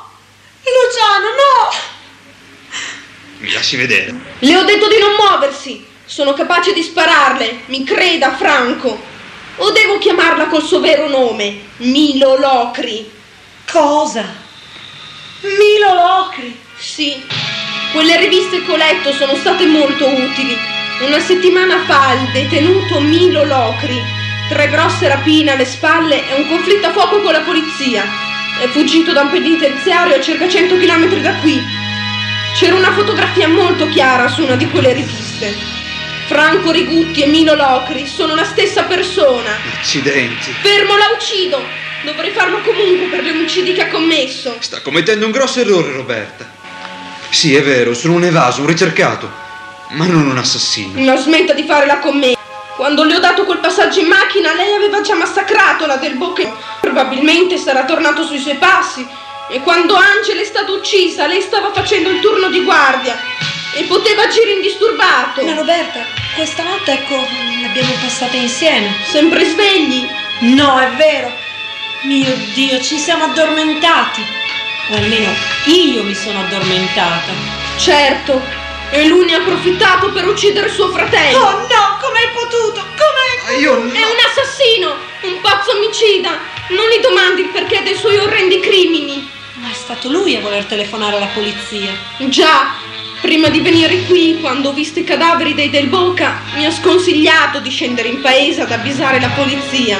Luciano, 0.63 1.28
no! 1.30 1.98
mi 3.39 3.51
lasci 3.51 3.78
vedere. 3.78 4.13
Le 4.39 4.58
ho 4.58 4.63
detto 4.63 4.88
di 4.88 4.98
non 4.98 5.13
muoversi. 5.13 5.86
Sono 6.06 6.34
capace 6.34 6.74
di 6.74 6.82
spararle. 6.82 7.62
Mi 7.68 7.84
creda, 7.84 8.36
Franco. 8.36 9.00
O 9.62 9.72
devo 9.72 9.98
chiamarla 9.98 10.48
col 10.48 10.63
suo 10.63 10.80
vero 10.80 11.10
nome? 11.10 11.60
Milo 11.78 12.38
Locri. 12.38 13.12
Cosa? 13.70 14.24
Milo 15.42 15.94
Locri. 15.94 16.58
Sì, 16.78 17.22
quelle 17.92 18.18
riviste 18.18 18.63
che 18.63 18.72
ho 18.72 18.78
letto 18.78 19.12
sono 19.12 19.36
state 19.36 19.66
molto 19.66 20.08
utili. 20.08 20.56
Una 21.01 21.20
settimana 21.20 21.84
fa 21.84 22.13
il 22.13 22.32
detenuto 22.32 23.01
Milo 23.01 23.44
Locri, 23.44 24.01
tre 24.48 24.70
grosse 24.70 25.10
rapine 25.10 25.51
alle 25.51 25.66
spalle 25.66 26.30
e 26.30 26.36
un 26.36 26.48
conflitto 26.48 26.88
a 26.88 26.92
fuoco 26.92 27.20
con 27.22 27.34
la 27.34 27.42
polizia. 27.42 28.04
È 28.62 28.68
fuggito 28.68 29.12
da 29.12 29.22
un 29.22 29.30
penitenziario 29.30 30.16
a 30.16 30.22
circa 30.22 30.48
100 30.48 30.78
km 30.78 31.22
da 31.22 31.34
qui. 31.36 31.62
C'era 32.56 32.75
una 32.75 32.94
fotografia 32.94 33.50
molto 33.50 33.88
chiara 33.89 34.30
su 34.30 34.44
una 34.44 34.56
di 34.56 34.70
quelle 34.70 34.94
riviste. 34.94 35.78
Franco 36.29 36.69
Rigutti 36.69 37.24
e 37.24 37.25
Milo 37.25 37.55
Locri 37.55 38.05
sono 38.05 38.36
la 38.36 38.43
stessa 38.43 38.83
persona. 38.83 39.50
Accidenti. 39.79 40.51
Fermo, 40.62 40.95
la 40.95 41.07
uccido! 41.15 41.59
Dovrei 42.03 42.29
farlo 42.29 42.62
comunque 42.62 43.07
per 43.07 43.24
gli 43.24 43.29
omicidi 43.29 43.74
che 43.74 43.81
ha 43.81 43.88
commesso. 43.88 44.55
Sta 44.59 44.79
commettendo 44.81 45.25
un 45.25 45.31
grosso 45.31 45.59
errore, 45.59 45.91
Roberta. 45.91 46.48
Sì, 47.31 47.55
è 47.55 47.63
vero, 47.63 47.95
sono 47.95 48.13
un 48.13 48.25
evaso, 48.25 48.62
un 48.62 48.67
ricercato, 48.67 49.27
ma 49.93 50.05
non 50.05 50.27
un 50.27 50.38
assassino. 50.38 51.01
Non 51.01 51.17
smetta 51.17 51.53
di 51.53 51.63
fare 51.63 51.88
la 51.88 51.98
commessa. 51.98 52.38
Quando 52.75 53.03
le 53.03 53.15
ho 53.15 53.19
dato 53.19 53.43
quel 53.43 53.57
passaggio 53.57 54.00
in 54.00 54.07
macchina, 54.07 54.53
lei 54.53 54.75
aveva 54.75 55.01
già 55.01 55.15
massacrato 55.15 55.88
la 55.88 55.95
del 55.95 56.13
Bocche. 56.13 56.48
Probabilmente 56.79 57.57
sarà 57.57 57.86
tornato 57.86 58.24
sui 58.24 58.38
suoi 58.38 58.57
passi. 58.57 59.03
E 59.50 59.62
quando 59.62 59.95
Angela 59.95 60.41
è 60.41 60.45
stata 60.45 60.71
uccisa, 60.71 61.25
lei 61.25 61.41
stava 61.41 61.71
facendo 61.74 62.12
il 62.12 62.19
turno 62.19 62.50
di 62.50 62.63
guardia 62.63 63.17
e 63.76 63.84
poteva 63.84 64.24
agire 64.24 64.52
indisturbato. 64.52 65.44
Ma 65.44 65.54
Roberta, 65.54 66.06
questa 66.36 66.64
notte, 66.64 66.94
ecco, 66.94 67.16
l'abbiamo 67.62 67.94
passata 68.02 68.36
insieme. 68.36 68.96
Sempre 69.06 69.46
svegli. 69.46 70.08
No, 70.40 70.80
è 70.80 70.90
vero. 70.92 71.32
Mio 72.04 72.34
Dio, 72.54 72.82
ci 72.82 72.98
siamo 72.98 73.26
addormentati. 73.26 74.26
O 74.92 74.96
almeno 74.96 75.32
io 75.66 76.04
mi 76.04 76.16
sono 76.16 76.40
addormentata. 76.40 77.32
Certo. 77.78 78.42
E 78.92 79.06
lui 79.06 79.26
ne 79.26 79.36
ha 79.36 79.38
approfittato 79.38 80.12
per 80.12 80.26
uccidere 80.26 80.70
suo 80.70 80.90
fratello. 80.90 81.38
Oh 81.38 81.52
no, 81.60 81.98
com'è 82.02 82.32
potuto? 82.34 82.82
Com'è? 82.82 83.52
Ma 83.52 83.60
io 83.60 83.74
no. 83.76 83.92
È 83.92 84.04
un 84.04 84.18
assassino, 84.28 84.96
un 85.22 85.42
pazzo 85.42 85.76
omicida. 85.76 86.40
Non 86.70 86.88
gli 86.88 87.02
domandi 87.02 87.42
il 87.42 87.50
perché 87.50 87.84
dei 87.84 87.96
suoi 87.96 88.18
orrendi 88.18 88.60
crimini. 88.60 89.30
Ma 89.56 89.70
è 89.70 89.74
stato 89.74 90.10
lui 90.10 90.36
a 90.36 90.40
voler 90.40 90.66
telefonare 90.66 91.18
alla 91.18 91.30
polizia. 91.34 91.92
Già, 92.18 92.74
prima 93.22 93.50
di 93.50 93.62
venire 93.62 94.04
qui, 94.06 94.38
quando 94.40 94.70
ho 94.70 94.74
visto 94.74 95.00
i 95.00 95.04
cadaveri 95.04 95.54
dei 95.54 95.70
Del 95.70 95.88
Boca, 95.88 96.42
mi 96.56 96.66
ha 96.66 96.72
sconsigliato 96.72 97.60
di 97.60 97.70
scendere 97.70 98.08
in 98.08 98.22
paese 98.22 98.62
ad 98.62 98.72
avvisare 98.72 99.20
la 99.20 99.30
polizia. 99.30 100.00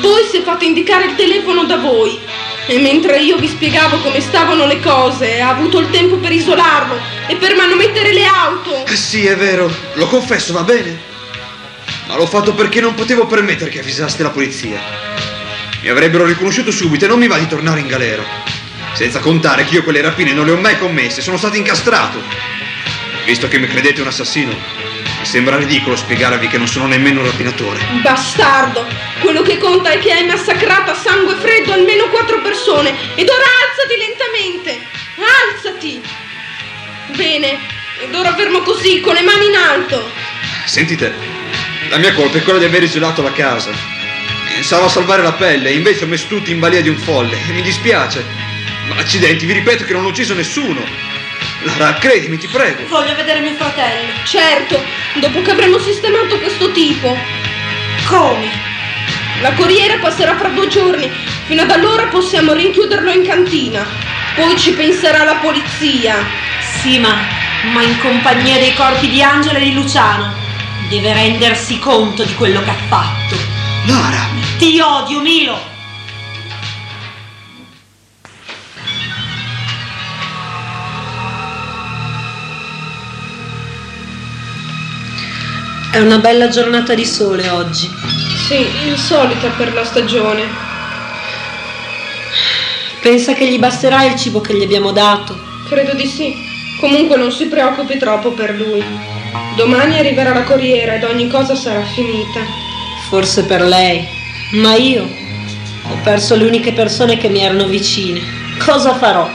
Poi 0.00 0.24
si 0.30 0.38
è 0.38 0.42
fatto 0.42 0.64
indicare 0.64 1.06
il 1.06 1.14
telefono 1.14 1.64
da 1.64 1.76
voi 1.76 2.18
e 2.66 2.78
mentre 2.78 3.18
io 3.20 3.36
vi 3.36 3.48
spiegavo 3.48 3.98
come 3.98 4.20
stavano 4.20 4.66
le 4.66 4.80
cose, 4.80 5.40
ha 5.40 5.50
avuto 5.50 5.78
il 5.78 5.90
tempo 5.90 6.16
per 6.16 6.32
isolarlo 6.32 6.98
e 7.26 7.36
per 7.36 7.54
manomettere 7.54 8.12
le 8.12 8.24
auto. 8.24 8.86
Eh 8.86 8.96
Sì, 8.96 9.26
è 9.26 9.36
vero, 9.36 9.70
lo 9.94 10.06
confesso, 10.06 10.52
va 10.52 10.62
bene. 10.62 11.12
Ma 12.06 12.16
l'ho 12.16 12.26
fatto 12.26 12.54
perché 12.54 12.80
non 12.80 12.94
potevo 12.94 13.26
permettere 13.26 13.70
che 13.70 13.80
avvisaste 13.80 14.22
la 14.22 14.30
polizia. 14.30 14.78
Mi 15.82 15.88
avrebbero 15.88 16.24
riconosciuto 16.24 16.70
subito 16.70 17.04
e 17.04 17.08
non 17.08 17.18
mi 17.18 17.26
va 17.26 17.38
di 17.38 17.46
tornare 17.46 17.80
in 17.80 17.86
galera. 17.86 18.24
Senza 18.94 19.18
contare 19.18 19.64
che 19.64 19.74
io 19.74 19.82
quelle 19.82 20.00
rapine 20.00 20.32
non 20.32 20.46
le 20.46 20.52
ho 20.52 20.56
mai 20.56 20.78
commesse, 20.78 21.20
sono 21.20 21.36
stato 21.36 21.56
incastrato. 21.56 22.22
Visto 23.24 23.48
che 23.48 23.58
mi 23.58 23.66
credete 23.66 24.00
un 24.00 24.06
assassino, 24.06 24.52
mi 24.52 25.26
sembra 25.26 25.56
ridicolo 25.56 25.96
spiegarvi 25.96 26.46
che 26.46 26.58
non 26.58 26.68
sono 26.68 26.86
nemmeno 26.86 27.20
un 27.20 27.26
rapinatore. 27.26 27.80
Bastardo! 28.02 28.86
Quello 29.20 29.42
che 29.42 29.58
conta 29.58 29.90
è 29.90 29.98
che 29.98 30.12
hai 30.12 30.24
massacrato 30.24 30.92
a 30.92 30.94
sangue 30.94 31.34
freddo 31.34 31.72
almeno 31.72 32.08
quattro 32.08 32.40
persone 32.40 32.94
ed 33.16 33.28
ora 33.28 33.44
alzati 33.66 33.96
lentamente! 33.98 34.86
Alzati! 35.50 36.00
Bene, 37.16 37.58
ed 38.00 38.14
ora 38.14 38.32
fermo 38.36 38.60
così, 38.60 39.00
con 39.00 39.14
le 39.14 39.22
mani 39.22 39.46
in 39.46 39.56
alto! 39.56 40.08
Sentite, 40.66 41.12
la 41.88 41.98
mia 41.98 42.14
colpa 42.14 42.38
è 42.38 42.42
quella 42.42 42.60
di 42.60 42.66
aver 42.66 42.84
isolato 42.84 43.22
la 43.22 43.32
casa. 43.32 43.72
Pensavo 44.52 44.84
a 44.84 44.88
salvare 44.88 45.22
la 45.22 45.32
pelle, 45.32 45.70
e 45.70 45.74
invece 45.74 46.04
ho 46.04 46.06
messo 46.06 46.26
tutti 46.28 46.52
in 46.52 46.60
balia 46.60 46.80
di 46.80 46.88
un 46.88 46.96
folle. 46.96 47.36
E 47.48 47.52
mi 47.52 47.62
dispiace. 47.62 48.43
Ma 48.88 48.96
accidenti, 48.96 49.46
vi 49.46 49.54
ripeto 49.54 49.84
che 49.84 49.92
non 49.92 50.04
ho 50.04 50.08
ucciso 50.08 50.34
nessuno. 50.34 50.82
Lara, 51.62 51.94
credimi, 51.94 52.36
ti 52.36 52.46
prego. 52.46 52.86
Voglio 52.88 53.14
vedere 53.14 53.40
mio 53.40 53.54
fratello. 53.54 54.12
Certo, 54.24 54.82
dopo 55.14 55.40
che 55.40 55.50
avremo 55.50 55.78
sistemato 55.78 56.38
questo 56.38 56.70
tipo. 56.72 57.16
Come? 58.06 58.50
La 59.40 59.52
corriera 59.52 59.98
passerà 59.98 60.36
fra 60.36 60.48
due 60.48 60.68
giorni. 60.68 61.10
Fino 61.46 61.62
ad 61.62 61.70
allora 61.70 62.06
possiamo 62.06 62.52
rinchiuderlo 62.52 63.10
in 63.10 63.26
cantina. 63.26 63.86
Poi 64.34 64.58
ci 64.58 64.72
penserà 64.72 65.24
la 65.24 65.36
polizia. 65.36 66.16
Sì, 66.80 66.98
ma, 66.98 67.16
ma 67.72 67.82
in 67.82 67.98
compagnia 68.00 68.58
dei 68.58 68.74
corpi 68.74 69.08
di 69.08 69.22
Angela 69.22 69.58
e 69.58 69.64
di 69.64 69.72
Luciano. 69.72 70.34
Deve 70.88 71.14
rendersi 71.14 71.78
conto 71.78 72.24
di 72.24 72.34
quello 72.34 72.62
che 72.62 72.70
ha 72.70 72.76
fatto. 72.88 73.36
Lara, 73.86 74.28
Ti 74.58 74.80
odio, 74.80 75.20
Milo! 75.20 75.73
È 85.94 86.00
una 86.00 86.18
bella 86.18 86.48
giornata 86.48 86.92
di 86.92 87.04
sole 87.04 87.48
oggi. 87.50 87.88
Sì, 88.48 88.66
insolita 88.88 89.46
per 89.50 89.72
la 89.72 89.84
stagione. 89.84 90.42
Pensa 93.00 93.32
che 93.32 93.46
gli 93.46 93.60
basterà 93.60 94.02
il 94.02 94.16
cibo 94.16 94.40
che 94.40 94.56
gli 94.56 94.64
abbiamo 94.64 94.90
dato. 94.90 95.38
Credo 95.68 95.94
di 95.94 96.04
sì. 96.08 96.34
Comunque 96.80 97.16
non 97.16 97.30
si 97.30 97.46
preoccupi 97.46 97.96
troppo 97.96 98.32
per 98.32 98.56
lui. 98.56 98.82
Domani 99.54 99.96
arriverà 99.96 100.34
la 100.34 100.42
corriera 100.42 100.96
ed 100.96 101.04
ogni 101.04 101.28
cosa 101.28 101.54
sarà 101.54 101.84
finita. 101.84 102.40
Forse 103.08 103.44
per 103.44 103.62
lei. 103.62 104.04
Ma 104.54 104.74
io 104.74 105.04
ho 105.04 105.98
perso 106.02 106.34
le 106.34 106.46
uniche 106.46 106.72
persone 106.72 107.18
che 107.18 107.28
mi 107.28 107.38
erano 107.38 107.68
vicine. 107.68 108.20
Cosa 108.58 108.96
farò? 108.96 109.30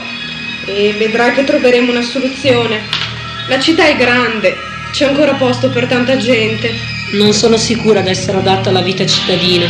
E 0.66 0.94
vedrai 0.98 1.32
che 1.32 1.44
troveremo 1.44 1.90
una 1.90 2.02
soluzione. 2.02 2.82
La 3.48 3.58
città 3.58 3.86
è 3.86 3.96
grande, 3.96 4.68
c'è 4.90 5.06
ancora 5.06 5.34
posto 5.34 5.70
per 5.70 5.86
tanta 5.86 6.16
gente. 6.16 6.72
Non 7.12 7.32
sono 7.32 7.56
sicura 7.56 8.00
di 8.00 8.10
essere 8.10 8.38
adatta 8.38 8.70
alla 8.70 8.82
vita 8.82 9.06
cittadina. 9.06 9.66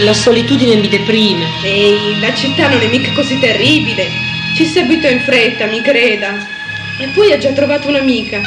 La 0.00 0.12
solitudine 0.12 0.76
mi 0.76 0.88
deprime. 0.88 1.46
Ehi, 1.62 2.20
la 2.20 2.34
città 2.34 2.68
non 2.68 2.80
è 2.80 2.88
mica 2.88 3.12
così 3.12 3.38
terribile. 3.38 4.08
Ci 4.56 4.66
si 4.66 4.78
abituà 4.78 5.10
in 5.10 5.20
fretta, 5.20 5.66
mi 5.66 5.80
creda. 5.80 6.36
E 6.98 7.08
poi 7.14 7.32
ha 7.32 7.38
già 7.38 7.52
trovato 7.52 7.88
un'amica. 7.88 8.40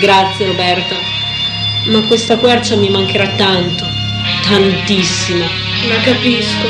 Grazie 0.00 0.46
Roberta. 0.46 0.94
Ma 1.86 2.02
questa 2.02 2.36
quercia 2.36 2.76
mi 2.76 2.90
mancherà 2.90 3.28
tanto. 3.36 3.84
Tantissimo. 4.48 5.44
La 5.88 6.00
capisco. 6.02 6.68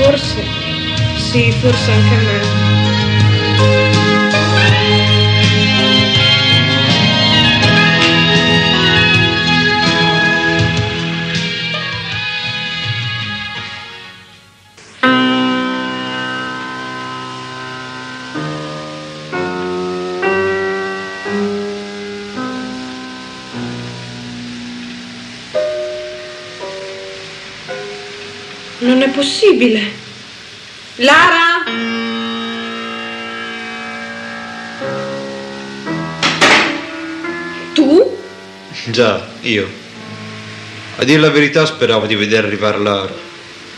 Forse. 0.00 0.44
Sì, 1.30 1.52
forse 1.60 1.90
anche 1.92 2.14
a 2.14 2.18
me. 2.18 2.67
Non 28.80 29.02
è 29.02 29.08
possibile. 29.10 29.80
Lara? 30.96 31.64
Tu? 37.74 38.16
Già, 38.84 39.28
io. 39.40 39.68
A 40.98 41.04
dire 41.04 41.18
la 41.18 41.30
verità 41.30 41.66
speravo 41.66 42.06
di 42.06 42.14
vedere 42.14 42.46
arrivare 42.46 42.78
Lara. 42.78 43.12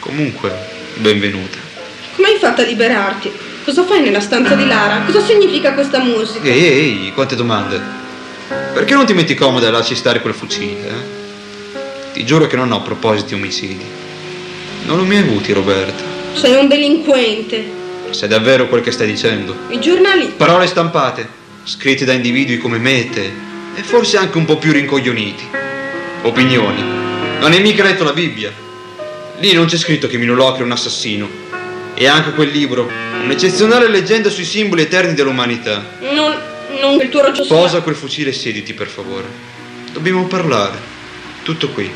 Comunque, 0.01 0.53
benvenuta. 0.97 1.57
Come 2.17 2.29
hai 2.29 2.39
fatto 2.39 2.61
a 2.61 2.65
liberarti? 2.65 3.33
Cosa 3.65 3.85
fai 3.85 4.03
nella 4.03 4.21
stanza 4.21 4.55
di 4.55 4.67
Lara? 4.67 5.05
Cosa 5.07 5.25
significa 5.25 5.73
questa 5.73 6.01
musica? 6.01 6.47
Ehi, 6.47 6.67
ehi, 6.67 7.13
quante 7.15 7.37
domande. 7.37 7.81
Perché 8.75 8.93
non 8.93 9.07
ti 9.07 9.15
metti 9.15 9.35
comoda 9.35 9.67
e 9.67 9.71
lasci 9.71 9.95
stare 9.95 10.21
quel 10.21 10.35
fucile, 10.35 10.89
eh? 10.89 12.13
Ti 12.13 12.23
giuro 12.27 12.47
che 12.47 12.57
non 12.57 12.71
ho 12.71 12.83
propositi 12.83 13.33
omicidi. 13.33 14.09
Non 14.91 14.99
ho 14.99 15.05
mai 15.05 15.19
avuti, 15.19 15.53
Roberta. 15.53 16.03
Sei 16.35 16.53
un 16.57 16.67
delinquente. 16.67 17.65
Sai 18.11 18.27
davvero 18.27 18.67
quel 18.67 18.83
che 18.83 18.91
stai 18.91 19.07
dicendo? 19.07 19.57
I 19.69 19.79
giornali... 19.79 20.33
Parole 20.37 20.67
stampate, 20.67 21.29
scritte 21.63 22.05
da 22.05 22.13
individui 22.13 22.59
come 22.59 22.79
me 22.79 22.99
e 22.99 23.09
te, 23.09 23.33
e 23.77 23.83
forse 23.85 24.17
anche 24.17 24.37
un 24.37 24.47
po' 24.47 24.57
più 24.57 24.73
rincoglioniti. 24.73 25.47
Opinioni. 26.23 26.83
Non 27.39 27.53
hai 27.53 27.61
mica 27.61 27.85
letto 27.85 28.03
la 28.03 28.13
Bibbia. 28.13 28.51
Lì 29.39 29.53
non 29.53 29.67
c'è 29.67 29.77
scritto 29.77 30.09
che 30.09 30.17
Minolocri 30.17 30.63
è 30.63 30.65
un 30.65 30.73
assassino. 30.73 31.29
E 31.95 32.09
anche 32.09 32.33
quel 32.33 32.49
libro, 32.49 32.91
un'eccezionale 33.23 33.87
leggenda 33.87 34.29
sui 34.29 34.45
simboli 34.45 34.83
eterni 34.83 35.15
dell'umanità. 35.15 35.87
Non... 36.01 36.37
non 36.81 37.01
il 37.01 37.09
tuo 37.11 37.33
sia- 37.33 37.45
Posa 37.47 37.81
quel 37.83 37.95
fucile 37.95 38.31
e 38.31 38.33
siediti, 38.33 38.73
per 38.73 38.89
favore. 38.89 39.29
Dobbiamo 39.93 40.25
parlare. 40.25 40.79
Tutto 41.45 41.69
qui. 41.69 41.89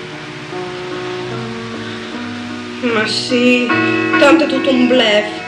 Ma 2.93 3.07
sì, 3.07 3.67
tanto 4.19 4.45
è 4.45 4.47
tutto 4.47 4.71
un 4.71 4.87
bluff. 4.87 5.43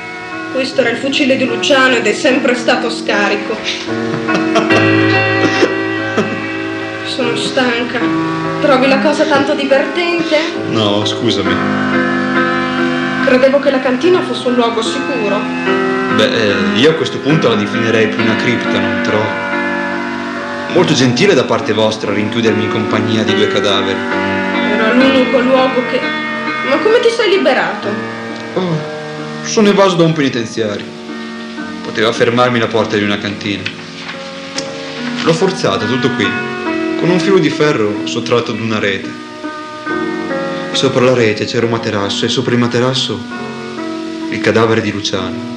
Questo 0.52 0.80
era 0.80 0.88
il 0.90 0.96
fucile 0.96 1.36
di 1.36 1.44
Luciano 1.44 1.96
ed 1.96 2.06
è 2.06 2.14
sempre 2.14 2.54
stato 2.54 2.88
scarico. 2.88 3.54
Sono 7.04 7.36
stanca. 7.36 8.00
Trovi 8.62 8.88
la 8.88 9.00
cosa 9.00 9.24
tanto 9.24 9.54
divertente? 9.54 10.38
No, 10.70 11.04
scusami. 11.04 11.54
Credevo 13.26 13.60
che 13.60 13.70
la 13.70 13.80
cantina 13.80 14.22
fosse 14.22 14.48
un 14.48 14.54
luogo 14.54 14.80
sicuro. 14.80 15.38
Beh, 16.16 16.30
eh, 16.30 16.54
io 16.76 16.90
a 16.90 16.94
questo 16.94 17.18
punto 17.18 17.48
la 17.48 17.56
definirei 17.56 18.08
più 18.08 18.22
una 18.22 18.36
cripta, 18.36 18.78
non 18.78 19.02
trovo? 19.02 19.24
Molto 20.72 20.94
gentile 20.94 21.34
da 21.34 21.44
parte 21.44 21.74
vostra 21.74 22.12
rinchiudermi 22.12 22.64
in 22.64 22.70
compagnia 22.70 23.24
di 23.24 23.34
due 23.34 23.48
cadaveri. 23.48 23.98
Era 24.72 24.92
l'unico 24.94 25.38
luogo 25.40 25.82
che... 25.90 26.00
Ma 26.68 26.78
come 26.78 27.00
ti 27.00 27.10
sei 27.10 27.30
liberato? 27.30 27.88
Oh, 28.54 28.76
sono 29.44 29.68
evaso 29.68 29.96
da 29.96 30.04
un 30.04 30.12
penitenziario. 30.12 30.84
Poteva 31.82 32.12
fermarmi 32.12 32.58
la 32.58 32.66
porta 32.66 32.96
di 32.96 33.04
una 33.04 33.18
cantina. 33.18 33.62
L'ho 35.22 35.32
forzata, 35.32 35.86
tutto 35.86 36.10
qui, 36.10 36.28
con 36.98 37.08
un 37.08 37.18
filo 37.18 37.38
di 37.38 37.50
ferro 37.50 38.06
sottratto 38.06 38.50
ad 38.50 38.60
una 38.60 38.78
rete. 38.78 39.08
Sopra 40.72 41.04
la 41.04 41.14
rete 41.14 41.44
c'era 41.44 41.64
un 41.64 41.72
materasso 41.72 42.24
e 42.24 42.28
sopra 42.28 42.52
il 42.52 42.58
materasso 42.58 43.18
il 44.30 44.40
cadavere 44.40 44.80
di 44.80 44.90
Luciano. 44.90 45.54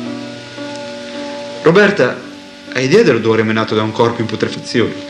Roberta, 1.64 2.20
hai 2.74 2.86
idea 2.86 3.04
dell'odore 3.04 3.42
emanato 3.42 3.76
da 3.76 3.82
un 3.82 3.92
corpo 3.92 4.22
in 4.22 4.28
putrefazione? 4.28 5.09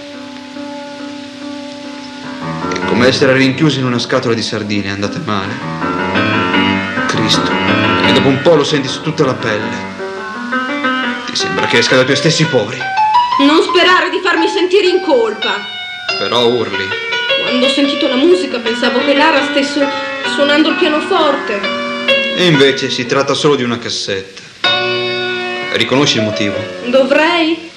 Come 3.00 3.12
essere 3.12 3.32
rinchiusi 3.32 3.80
in 3.80 3.86
una 3.86 3.98
scatola 3.98 4.34
di 4.34 4.42
sardine, 4.42 4.88
è 4.88 4.92
andata 4.92 5.22
male. 5.24 5.54
Cristo, 7.08 7.50
e 8.06 8.12
dopo 8.12 8.28
un 8.28 8.42
po' 8.42 8.56
lo 8.56 8.66
senti 8.66 8.90
su 8.90 9.02
tutta 9.02 9.24
la 9.24 9.36
pelle. 9.36 9.78
Ti 11.26 11.34
sembra 11.34 11.66
che 11.68 11.78
esca 11.78 11.96
dai 11.96 12.04
tuoi 12.04 12.18
stessi 12.18 12.44
pori, 12.44 12.78
Non 13.40 13.64
sperare 13.64 14.10
di 14.10 14.20
farmi 14.22 14.50
sentire 14.50 14.88
in 14.88 15.00
colpa. 15.00 15.56
però 16.18 16.48
urli. 16.48 16.90
Quando 17.44 17.68
ho 17.68 17.70
sentito 17.70 18.10
la 18.10 18.18
musica 18.18 18.60
pensavo 18.60 19.00
che 19.06 19.16
Lara 19.16 19.44
stesse 19.44 19.88
suonando 20.36 20.68
il 20.68 20.76
pianoforte. 20.76 21.62
E 22.36 22.48
invece 22.48 22.90
si 22.90 23.06
tratta 23.06 23.34
solo 23.34 23.56
di 23.56 23.64
una 23.64 23.78
cassetta. 23.80 24.42
Riconosci 25.72 26.18
il 26.18 26.24
motivo? 26.24 26.56
Dovrei? 26.88 27.72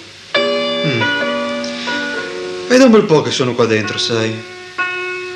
È 2.66 2.76
da 2.76 2.84
un 2.86 2.90
bel 2.90 3.04
po' 3.04 3.22
che 3.22 3.30
sono 3.30 3.54
qua 3.54 3.66
dentro, 3.66 3.98
sai. 3.98 4.50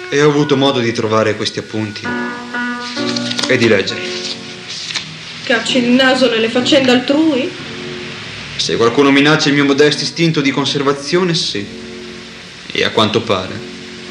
E 0.09 0.23
ho 0.23 0.29
avuto 0.29 0.57
modo 0.57 0.79
di 0.79 0.92
trovare 0.92 1.35
questi 1.35 1.59
appunti 1.59 2.03
e 3.49 3.57
di 3.57 3.69
leggerli. 3.69 4.09
Cacci 5.45 5.79
il 5.79 5.90
naso 5.90 6.29
nelle 6.29 6.49
faccende 6.49 6.90
altrui? 6.90 7.51
Se 8.57 8.77
qualcuno 8.77 9.11
minaccia 9.11 9.49
il 9.49 9.55
mio 9.55 9.64
modesto 9.64 10.03
istinto 10.03 10.40
di 10.40 10.51
conservazione, 10.51 11.35
sì. 11.35 11.64
E 12.73 12.85
a 12.85 12.90
quanto 12.90 13.21
pare 13.21 13.55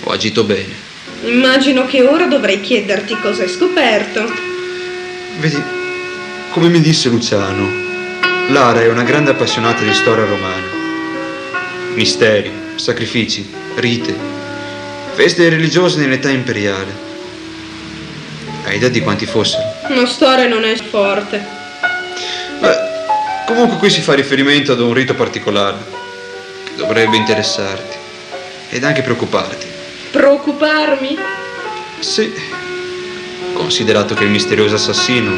ho 0.01 0.11
agito 0.11 0.43
bene. 0.43 0.83
Immagino 1.23 1.85
che 1.85 2.03
ora 2.03 2.25
dovrei 2.25 2.61
chiederti 2.61 3.17
cosa 3.19 3.43
hai 3.43 3.49
scoperto. 3.49 4.31
Vedi, 5.39 5.61
come 6.51 6.69
mi 6.69 6.81
disse 6.81 7.09
Luciano, 7.09 7.67
Lara 8.49 8.81
è 8.81 8.87
una 8.89 9.03
grande 9.03 9.31
appassionata 9.31 9.83
di 9.83 9.93
storia 9.93 10.25
romana. 10.25 10.67
Misteri, 11.95 12.51
sacrifici, 12.75 13.45
rite, 13.75 14.15
feste 15.15 15.47
religiose 15.47 15.97
nell'età 15.97 16.29
imperiale. 16.29 17.03
Hai 18.65 18.75
idea 18.75 18.89
di 18.89 18.99
quanti 18.99 19.25
fossero? 19.25 19.63
Una 19.87 20.05
storia 20.05 20.45
non 20.45 20.65
è 20.65 20.75
forte. 20.75 21.41
Beh, 22.59 22.77
comunque 23.45 23.77
qui 23.77 23.89
si 23.89 24.01
fa 24.01 24.13
riferimento 24.13 24.73
ad 24.73 24.81
un 24.81 24.93
rito 24.93 25.15
particolare 25.15 25.77
che 26.65 26.75
dovrebbe 26.75 27.15
interessarti 27.15 27.95
ed 28.71 28.83
anche 28.83 29.03
preoccuparti. 29.03 29.65
Preoccuparmi? 30.11 31.17
Sì, 31.99 32.33
considerato 33.53 34.15
che 34.15 34.25
il 34.25 34.31
misterioso 34.31 34.75
assassino 34.75 35.31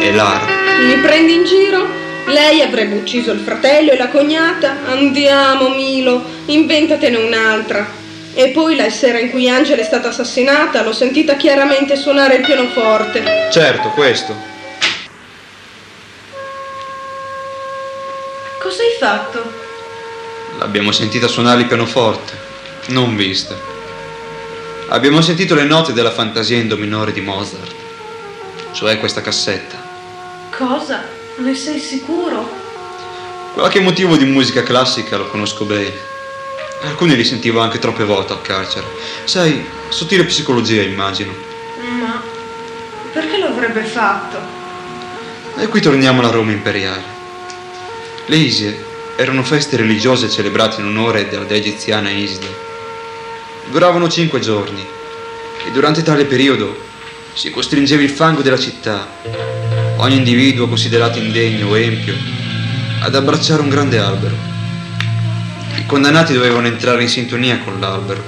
è 0.00 0.10
Lara. 0.10 0.46
Mi 0.86 0.96
prendi 1.02 1.34
in 1.34 1.44
giro? 1.44 1.86
Lei 2.28 2.62
avrebbe 2.62 2.94
ucciso 2.94 3.30
il 3.32 3.40
fratello 3.40 3.90
e 3.90 3.98
la 3.98 4.08
cognata? 4.08 4.78
Andiamo, 4.86 5.68
Milo, 5.68 6.24
inventatene 6.46 7.16
un'altra. 7.18 8.00
E 8.34 8.48
poi 8.48 8.76
la 8.76 8.88
sera 8.88 9.18
in 9.18 9.30
cui 9.30 9.48
Angela 9.48 9.82
è 9.82 9.84
stata 9.84 10.08
assassinata 10.08 10.82
l'ho 10.82 10.92
sentita 10.92 11.36
chiaramente 11.36 11.96
suonare 11.96 12.36
il 12.36 12.44
pianoforte. 12.44 13.50
Certo, 13.52 13.90
questo. 13.90 14.34
Cosa 18.62 18.82
hai 18.82 18.96
fatto? 18.98 19.52
L'abbiamo 20.58 20.92
sentita 20.92 21.26
suonare 21.26 21.60
il 21.60 21.66
pianoforte, 21.66 22.32
non 22.86 23.16
vista. 23.16 23.54
Abbiamo 24.88 25.20
sentito 25.20 25.54
le 25.54 25.64
note 25.64 25.92
della 25.92 26.10
fantasia 26.10 26.56
in 26.56 26.68
do 26.68 26.76
minore 26.76 27.12
di 27.12 27.20
Mozart, 27.20 27.74
cioè 28.72 28.98
questa 28.98 29.20
cassetta. 29.20 29.76
Cosa? 30.56 31.02
Ne 31.36 31.54
sei 31.54 31.78
sicuro? 31.78 32.48
Qualche 33.52 33.80
motivo 33.80 34.16
di 34.16 34.24
musica 34.24 34.62
classica 34.62 35.16
lo 35.16 35.26
conosco 35.28 35.64
bene. 35.64 36.11
Alcuni 36.82 37.14
li 37.14 37.24
sentivo 37.24 37.60
anche 37.60 37.78
troppe 37.78 38.04
volte 38.04 38.32
al 38.32 38.42
carcere. 38.42 38.86
Sai, 39.24 39.64
sottile 39.88 40.24
psicologia, 40.24 40.82
immagino. 40.82 41.32
Ma 42.00 42.22
perché 43.12 43.38
lo 43.38 43.46
avrebbe 43.46 43.82
fatto? 43.84 44.38
E 45.56 45.66
qui 45.68 45.80
torniamo 45.80 46.20
alla 46.20 46.30
Roma 46.30 46.50
imperiale. 46.50 47.02
Le 48.26 48.36
Isie 48.36 48.84
erano 49.16 49.42
feste 49.42 49.76
religiose 49.76 50.28
celebrate 50.28 50.80
in 50.80 50.86
onore 50.86 51.28
della 51.28 51.44
dea 51.44 51.58
egiziana 51.58 52.10
Iside. 52.10 52.70
Duravano 53.66 54.08
cinque 54.08 54.40
giorni 54.40 54.84
e 55.64 55.70
durante 55.70 56.02
tale 56.02 56.24
periodo 56.24 56.76
si 57.32 57.50
costringeva 57.50 58.02
il 58.02 58.10
fango 58.10 58.42
della 58.42 58.58
città, 58.58 59.06
ogni 59.96 60.16
individuo 60.16 60.68
considerato 60.68 61.18
indegno 61.18 61.68
o 61.68 61.76
empio, 61.76 62.14
ad 63.00 63.14
abbracciare 63.14 63.62
un 63.62 63.68
grande 63.68 63.98
albero. 63.98 64.51
I 65.82 65.86
condannati 65.86 66.32
dovevano 66.32 66.68
entrare 66.68 67.02
in 67.02 67.08
sintonia 67.08 67.58
con 67.58 67.80
l'albero, 67.80 68.22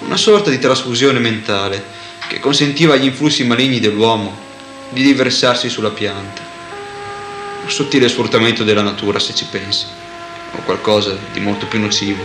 una 0.00 0.18
sorta 0.18 0.50
di 0.50 0.58
trasfusione 0.58 1.18
mentale 1.18 1.82
che 2.28 2.40
consentiva 2.40 2.92
agli 2.92 3.06
influssi 3.06 3.42
maligni 3.44 3.80
dell'uomo 3.80 4.36
di 4.90 5.02
riversarsi 5.02 5.70
sulla 5.70 5.88
pianta. 5.88 6.42
Un 7.62 7.70
sottile 7.70 8.06
sfruttamento 8.10 8.64
della 8.64 8.82
natura, 8.82 9.18
se 9.18 9.34
ci 9.34 9.46
pensi, 9.50 9.86
o 10.52 10.58
qualcosa 10.64 11.16
di 11.32 11.40
molto 11.40 11.64
più 11.64 11.80
nocivo. 11.80 12.22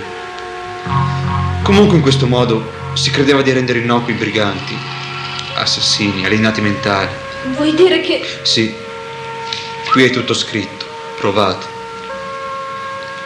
Comunque 1.63 1.95
in 1.95 2.01
questo 2.01 2.27
modo 2.27 2.69
si 2.95 3.11
credeva 3.11 3.41
di 3.41 3.53
rendere 3.53 3.79
innocui 3.79 4.11
i 4.11 4.17
briganti, 4.17 4.75
assassini, 5.55 6.25
alienati 6.25 6.59
mentali. 6.59 7.11
Vuoi 7.55 7.73
dire 7.73 8.01
che... 8.01 8.27
Sì, 8.41 8.75
qui 9.89 10.03
è 10.03 10.09
tutto 10.09 10.33
scritto, 10.33 10.85
provato. 11.17 11.76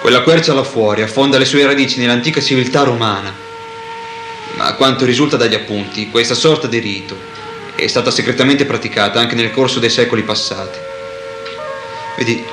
Quella 0.01 0.21
quercia 0.21 0.53
là 0.53 0.63
fuori 0.63 1.03
affonda 1.03 1.37
le 1.37 1.45
sue 1.45 1.65
radici 1.65 1.99
nell'antica 1.99 2.41
civiltà 2.41 2.83
romana. 2.83 3.33
Ma 4.55 4.65
a 4.65 4.73
quanto 4.73 5.05
risulta 5.05 5.37
dagli 5.37 5.53
appunti, 5.53 6.09
questa 6.09 6.33
sorta 6.33 6.67
di 6.67 6.79
rito 6.79 7.17
è 7.75 7.87
stata 7.87 8.11
segretamente 8.11 8.65
praticata 8.65 9.19
anche 9.19 9.35
nel 9.35 9.51
corso 9.51 9.79
dei 9.79 9.89
secoli 9.89 10.23
passati. 10.23 10.77
Vedi, 12.17 12.43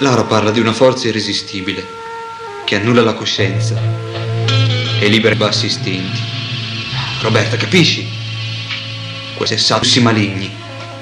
Lara 0.00 0.24
parla 0.24 0.50
di 0.50 0.60
una 0.60 0.72
forza 0.72 1.08
irresistibile 1.08 1.86
che 2.64 2.76
annulla 2.76 3.02
la 3.02 3.14
coscienza 3.14 3.80
e 5.00 5.08
libera 5.08 5.34
i 5.34 5.38
bassi 5.38 5.66
istinti. 5.66 6.20
Roberta, 7.22 7.56
capisci? 7.56 8.18
questi 9.40 9.56
sassi 9.56 10.00
maligni. 10.02 10.52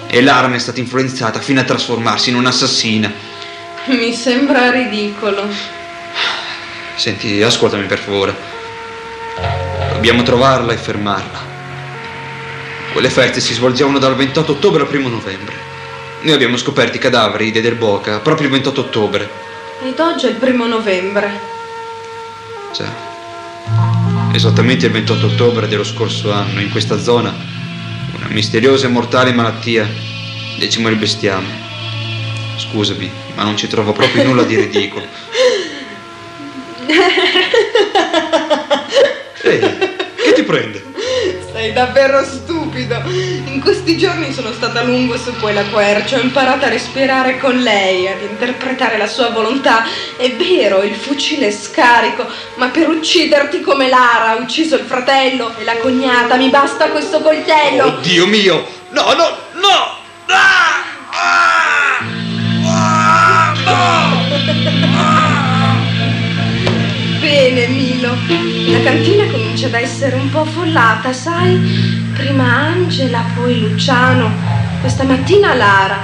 E 0.07 0.23
Lara 0.23 0.53
è 0.55 0.59
stata 0.59 0.79
influenzata 0.79 1.41
fino 1.41 1.59
a 1.59 1.65
trasformarsi 1.65 2.31
in 2.31 2.37
un'assassina. 2.37 3.13
Mi 3.97 4.13
sembra 4.13 4.71
ridicolo. 4.71 5.49
Senti, 6.95 7.41
ascoltami 7.43 7.87
per 7.87 7.99
favore. 7.99 8.35
Dobbiamo 9.93 10.23
trovarla 10.23 10.73
e 10.73 10.77
fermarla. 10.77 11.57
Quelle 12.93 13.09
feste 13.09 13.41
si 13.41 13.55
svolgevano 13.55 13.99
dal 13.99 14.15
28 14.15 14.53
ottobre 14.53 14.83
al 14.83 14.95
1 14.95 15.09
novembre. 15.09 15.57
Noi 16.21 16.35
abbiamo 16.35 16.57
scoperto 16.57 16.97
i 16.97 17.01
cadaveri 17.01 17.51
dei 17.51 17.63
Del 17.63 17.77
Boca 17.77 18.19
proprio 18.19 18.47
il 18.47 18.53
28 18.53 18.81
ottobre. 18.81 19.31
Ed 19.83 19.99
oggi 20.01 20.27
è 20.27 20.31
il 20.31 20.37
primo 20.37 20.67
novembre. 20.67 21.41
Già. 22.75 23.07
Esattamente 24.33 24.87
il 24.87 24.93
28 24.93 25.27
ottobre 25.27 25.69
dello 25.69 25.85
scorso 25.85 26.33
anno, 26.33 26.61
in 26.61 26.71
questa 26.71 27.01
zona, 27.01 27.35
una 28.17 28.27
misteriosa 28.29 28.87
e 28.87 28.91
mortale 28.91 29.33
malattia 29.33 29.89
decimò 30.59 30.89
il 30.89 30.97
bestiame. 30.97 31.68
Scusami, 32.59 33.11
ma 33.37 33.45
non 33.45 33.57
ci 33.57 33.69
trovo 33.69 33.93
proprio 33.93 34.25
nulla 34.25 34.43
di 34.43 34.57
ridicolo. 34.57 35.07
Ehi, 39.43 39.61
che 40.17 40.33
ti 40.35 40.43
prende? 40.43 40.85
Sei 41.53 41.73
davvero 41.73 42.25
stupido. 42.25 43.01
In 43.07 43.61
questi 43.63 43.97
giorni 43.97 44.33
sono 44.33 44.53
stata 44.53 44.81
a 44.81 44.83
lungo 44.83 45.17
su 45.17 45.33
quella 45.41 45.63
quercia, 45.67 46.19
ho 46.19 46.21
imparato 46.21 46.65
a 46.65 46.69
respirare 46.69 47.39
con 47.39 47.57
lei, 47.59 48.09
ad 48.09 48.23
interpretare 48.23 48.99
la 48.99 49.07
sua 49.07 49.31
volontà. 49.31 49.85
È 50.17 50.29
vero, 50.33 50.83
il 50.83 50.95
fucile 50.95 51.49
è 51.49 51.53
scarico, 51.53 52.27
ma 52.57 52.69
per 52.69 52.89
ucciderti 52.89 53.61
come 53.61 53.89
Lara 53.89 54.31
ha 54.31 54.37
ucciso 54.37 54.75
il 54.75 54.85
fratello 54.85 55.55
e 55.59 55.65
la 55.65 55.77
cognata, 55.77 56.37
mi 56.37 56.49
basta 56.49 56.89
questo 56.89 57.21
coltello. 57.21 57.85
Oh 57.85 57.99
Dio 58.01 58.27
mio! 58.27 58.77
No, 58.91 59.13
no, 59.13 59.37
cantina 68.89 69.27
comincia 69.27 69.67
ad 69.67 69.75
essere 69.75 70.17
un 70.17 70.31
po' 70.31 70.41
affollata, 70.41 71.13
sai? 71.13 71.59
Prima 72.15 72.45
Angela, 72.45 73.23
poi 73.37 73.61
Luciano, 73.61 74.31
questa 74.81 75.05
mattina 75.05 75.53
Lara. 75.53 75.99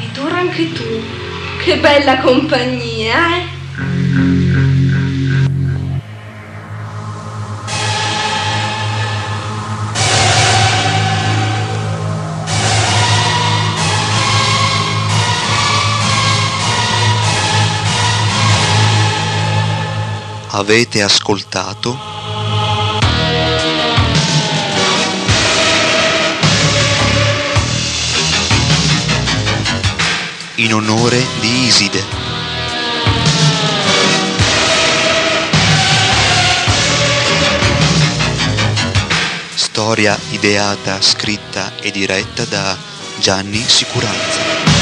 Ed 0.00 0.16
ora 0.18 0.38
anche 0.38 0.72
tu. 0.72 0.84
Che 1.64 1.78
bella 1.78 2.18
compagnia, 2.18 3.36
eh? 3.36 3.45
Avete 20.58 21.02
ascoltato 21.02 21.98
In 30.54 30.72
onore 30.72 31.22
di 31.40 31.66
Iside. 31.66 32.02
Storia 39.54 40.18
ideata, 40.30 41.02
scritta 41.02 41.76
e 41.76 41.90
diretta 41.90 42.46
da 42.46 42.74
Gianni 43.18 43.62
Sicuranza. 43.62 44.75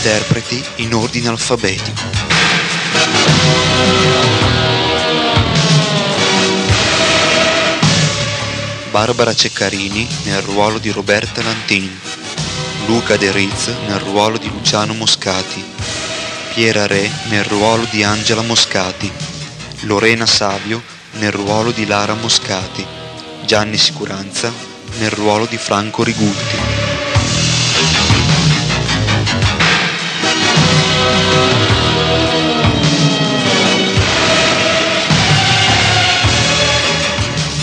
Interpreti 0.00 0.64
in 0.76 0.94
ordine 0.94 1.26
alfabetico. 1.26 2.02
Barbara 8.90 9.34
Ceccarini 9.34 10.06
nel 10.22 10.40
ruolo 10.42 10.78
di 10.78 10.90
Roberta 10.90 11.42
Lantin, 11.42 11.90
Luca 12.86 13.16
De 13.16 13.32
Riz 13.32 13.66
nel 13.88 13.98
ruolo 13.98 14.38
di 14.38 14.48
Luciano 14.48 14.94
Moscati, 14.94 15.64
Piera 16.54 16.86
Re 16.86 17.10
nel 17.30 17.44
ruolo 17.44 17.84
di 17.90 18.04
Angela 18.04 18.42
Moscati, 18.42 19.10
Lorena 19.80 20.26
Savio 20.26 20.80
nel 21.14 21.32
ruolo 21.32 21.72
di 21.72 21.86
Lara 21.86 22.14
Moscati, 22.14 22.86
Gianni 23.44 23.76
Sicuranza 23.76 24.52
nel 24.98 25.10
ruolo 25.10 25.46
di 25.46 25.56
Franco 25.56 26.04
Rigutti. 26.04 26.77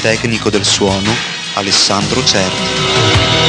Tecnico 0.06 0.52
del 0.52 0.64
suono 0.64 1.10
Alessandro 1.56 2.24
Certi. 2.24 3.45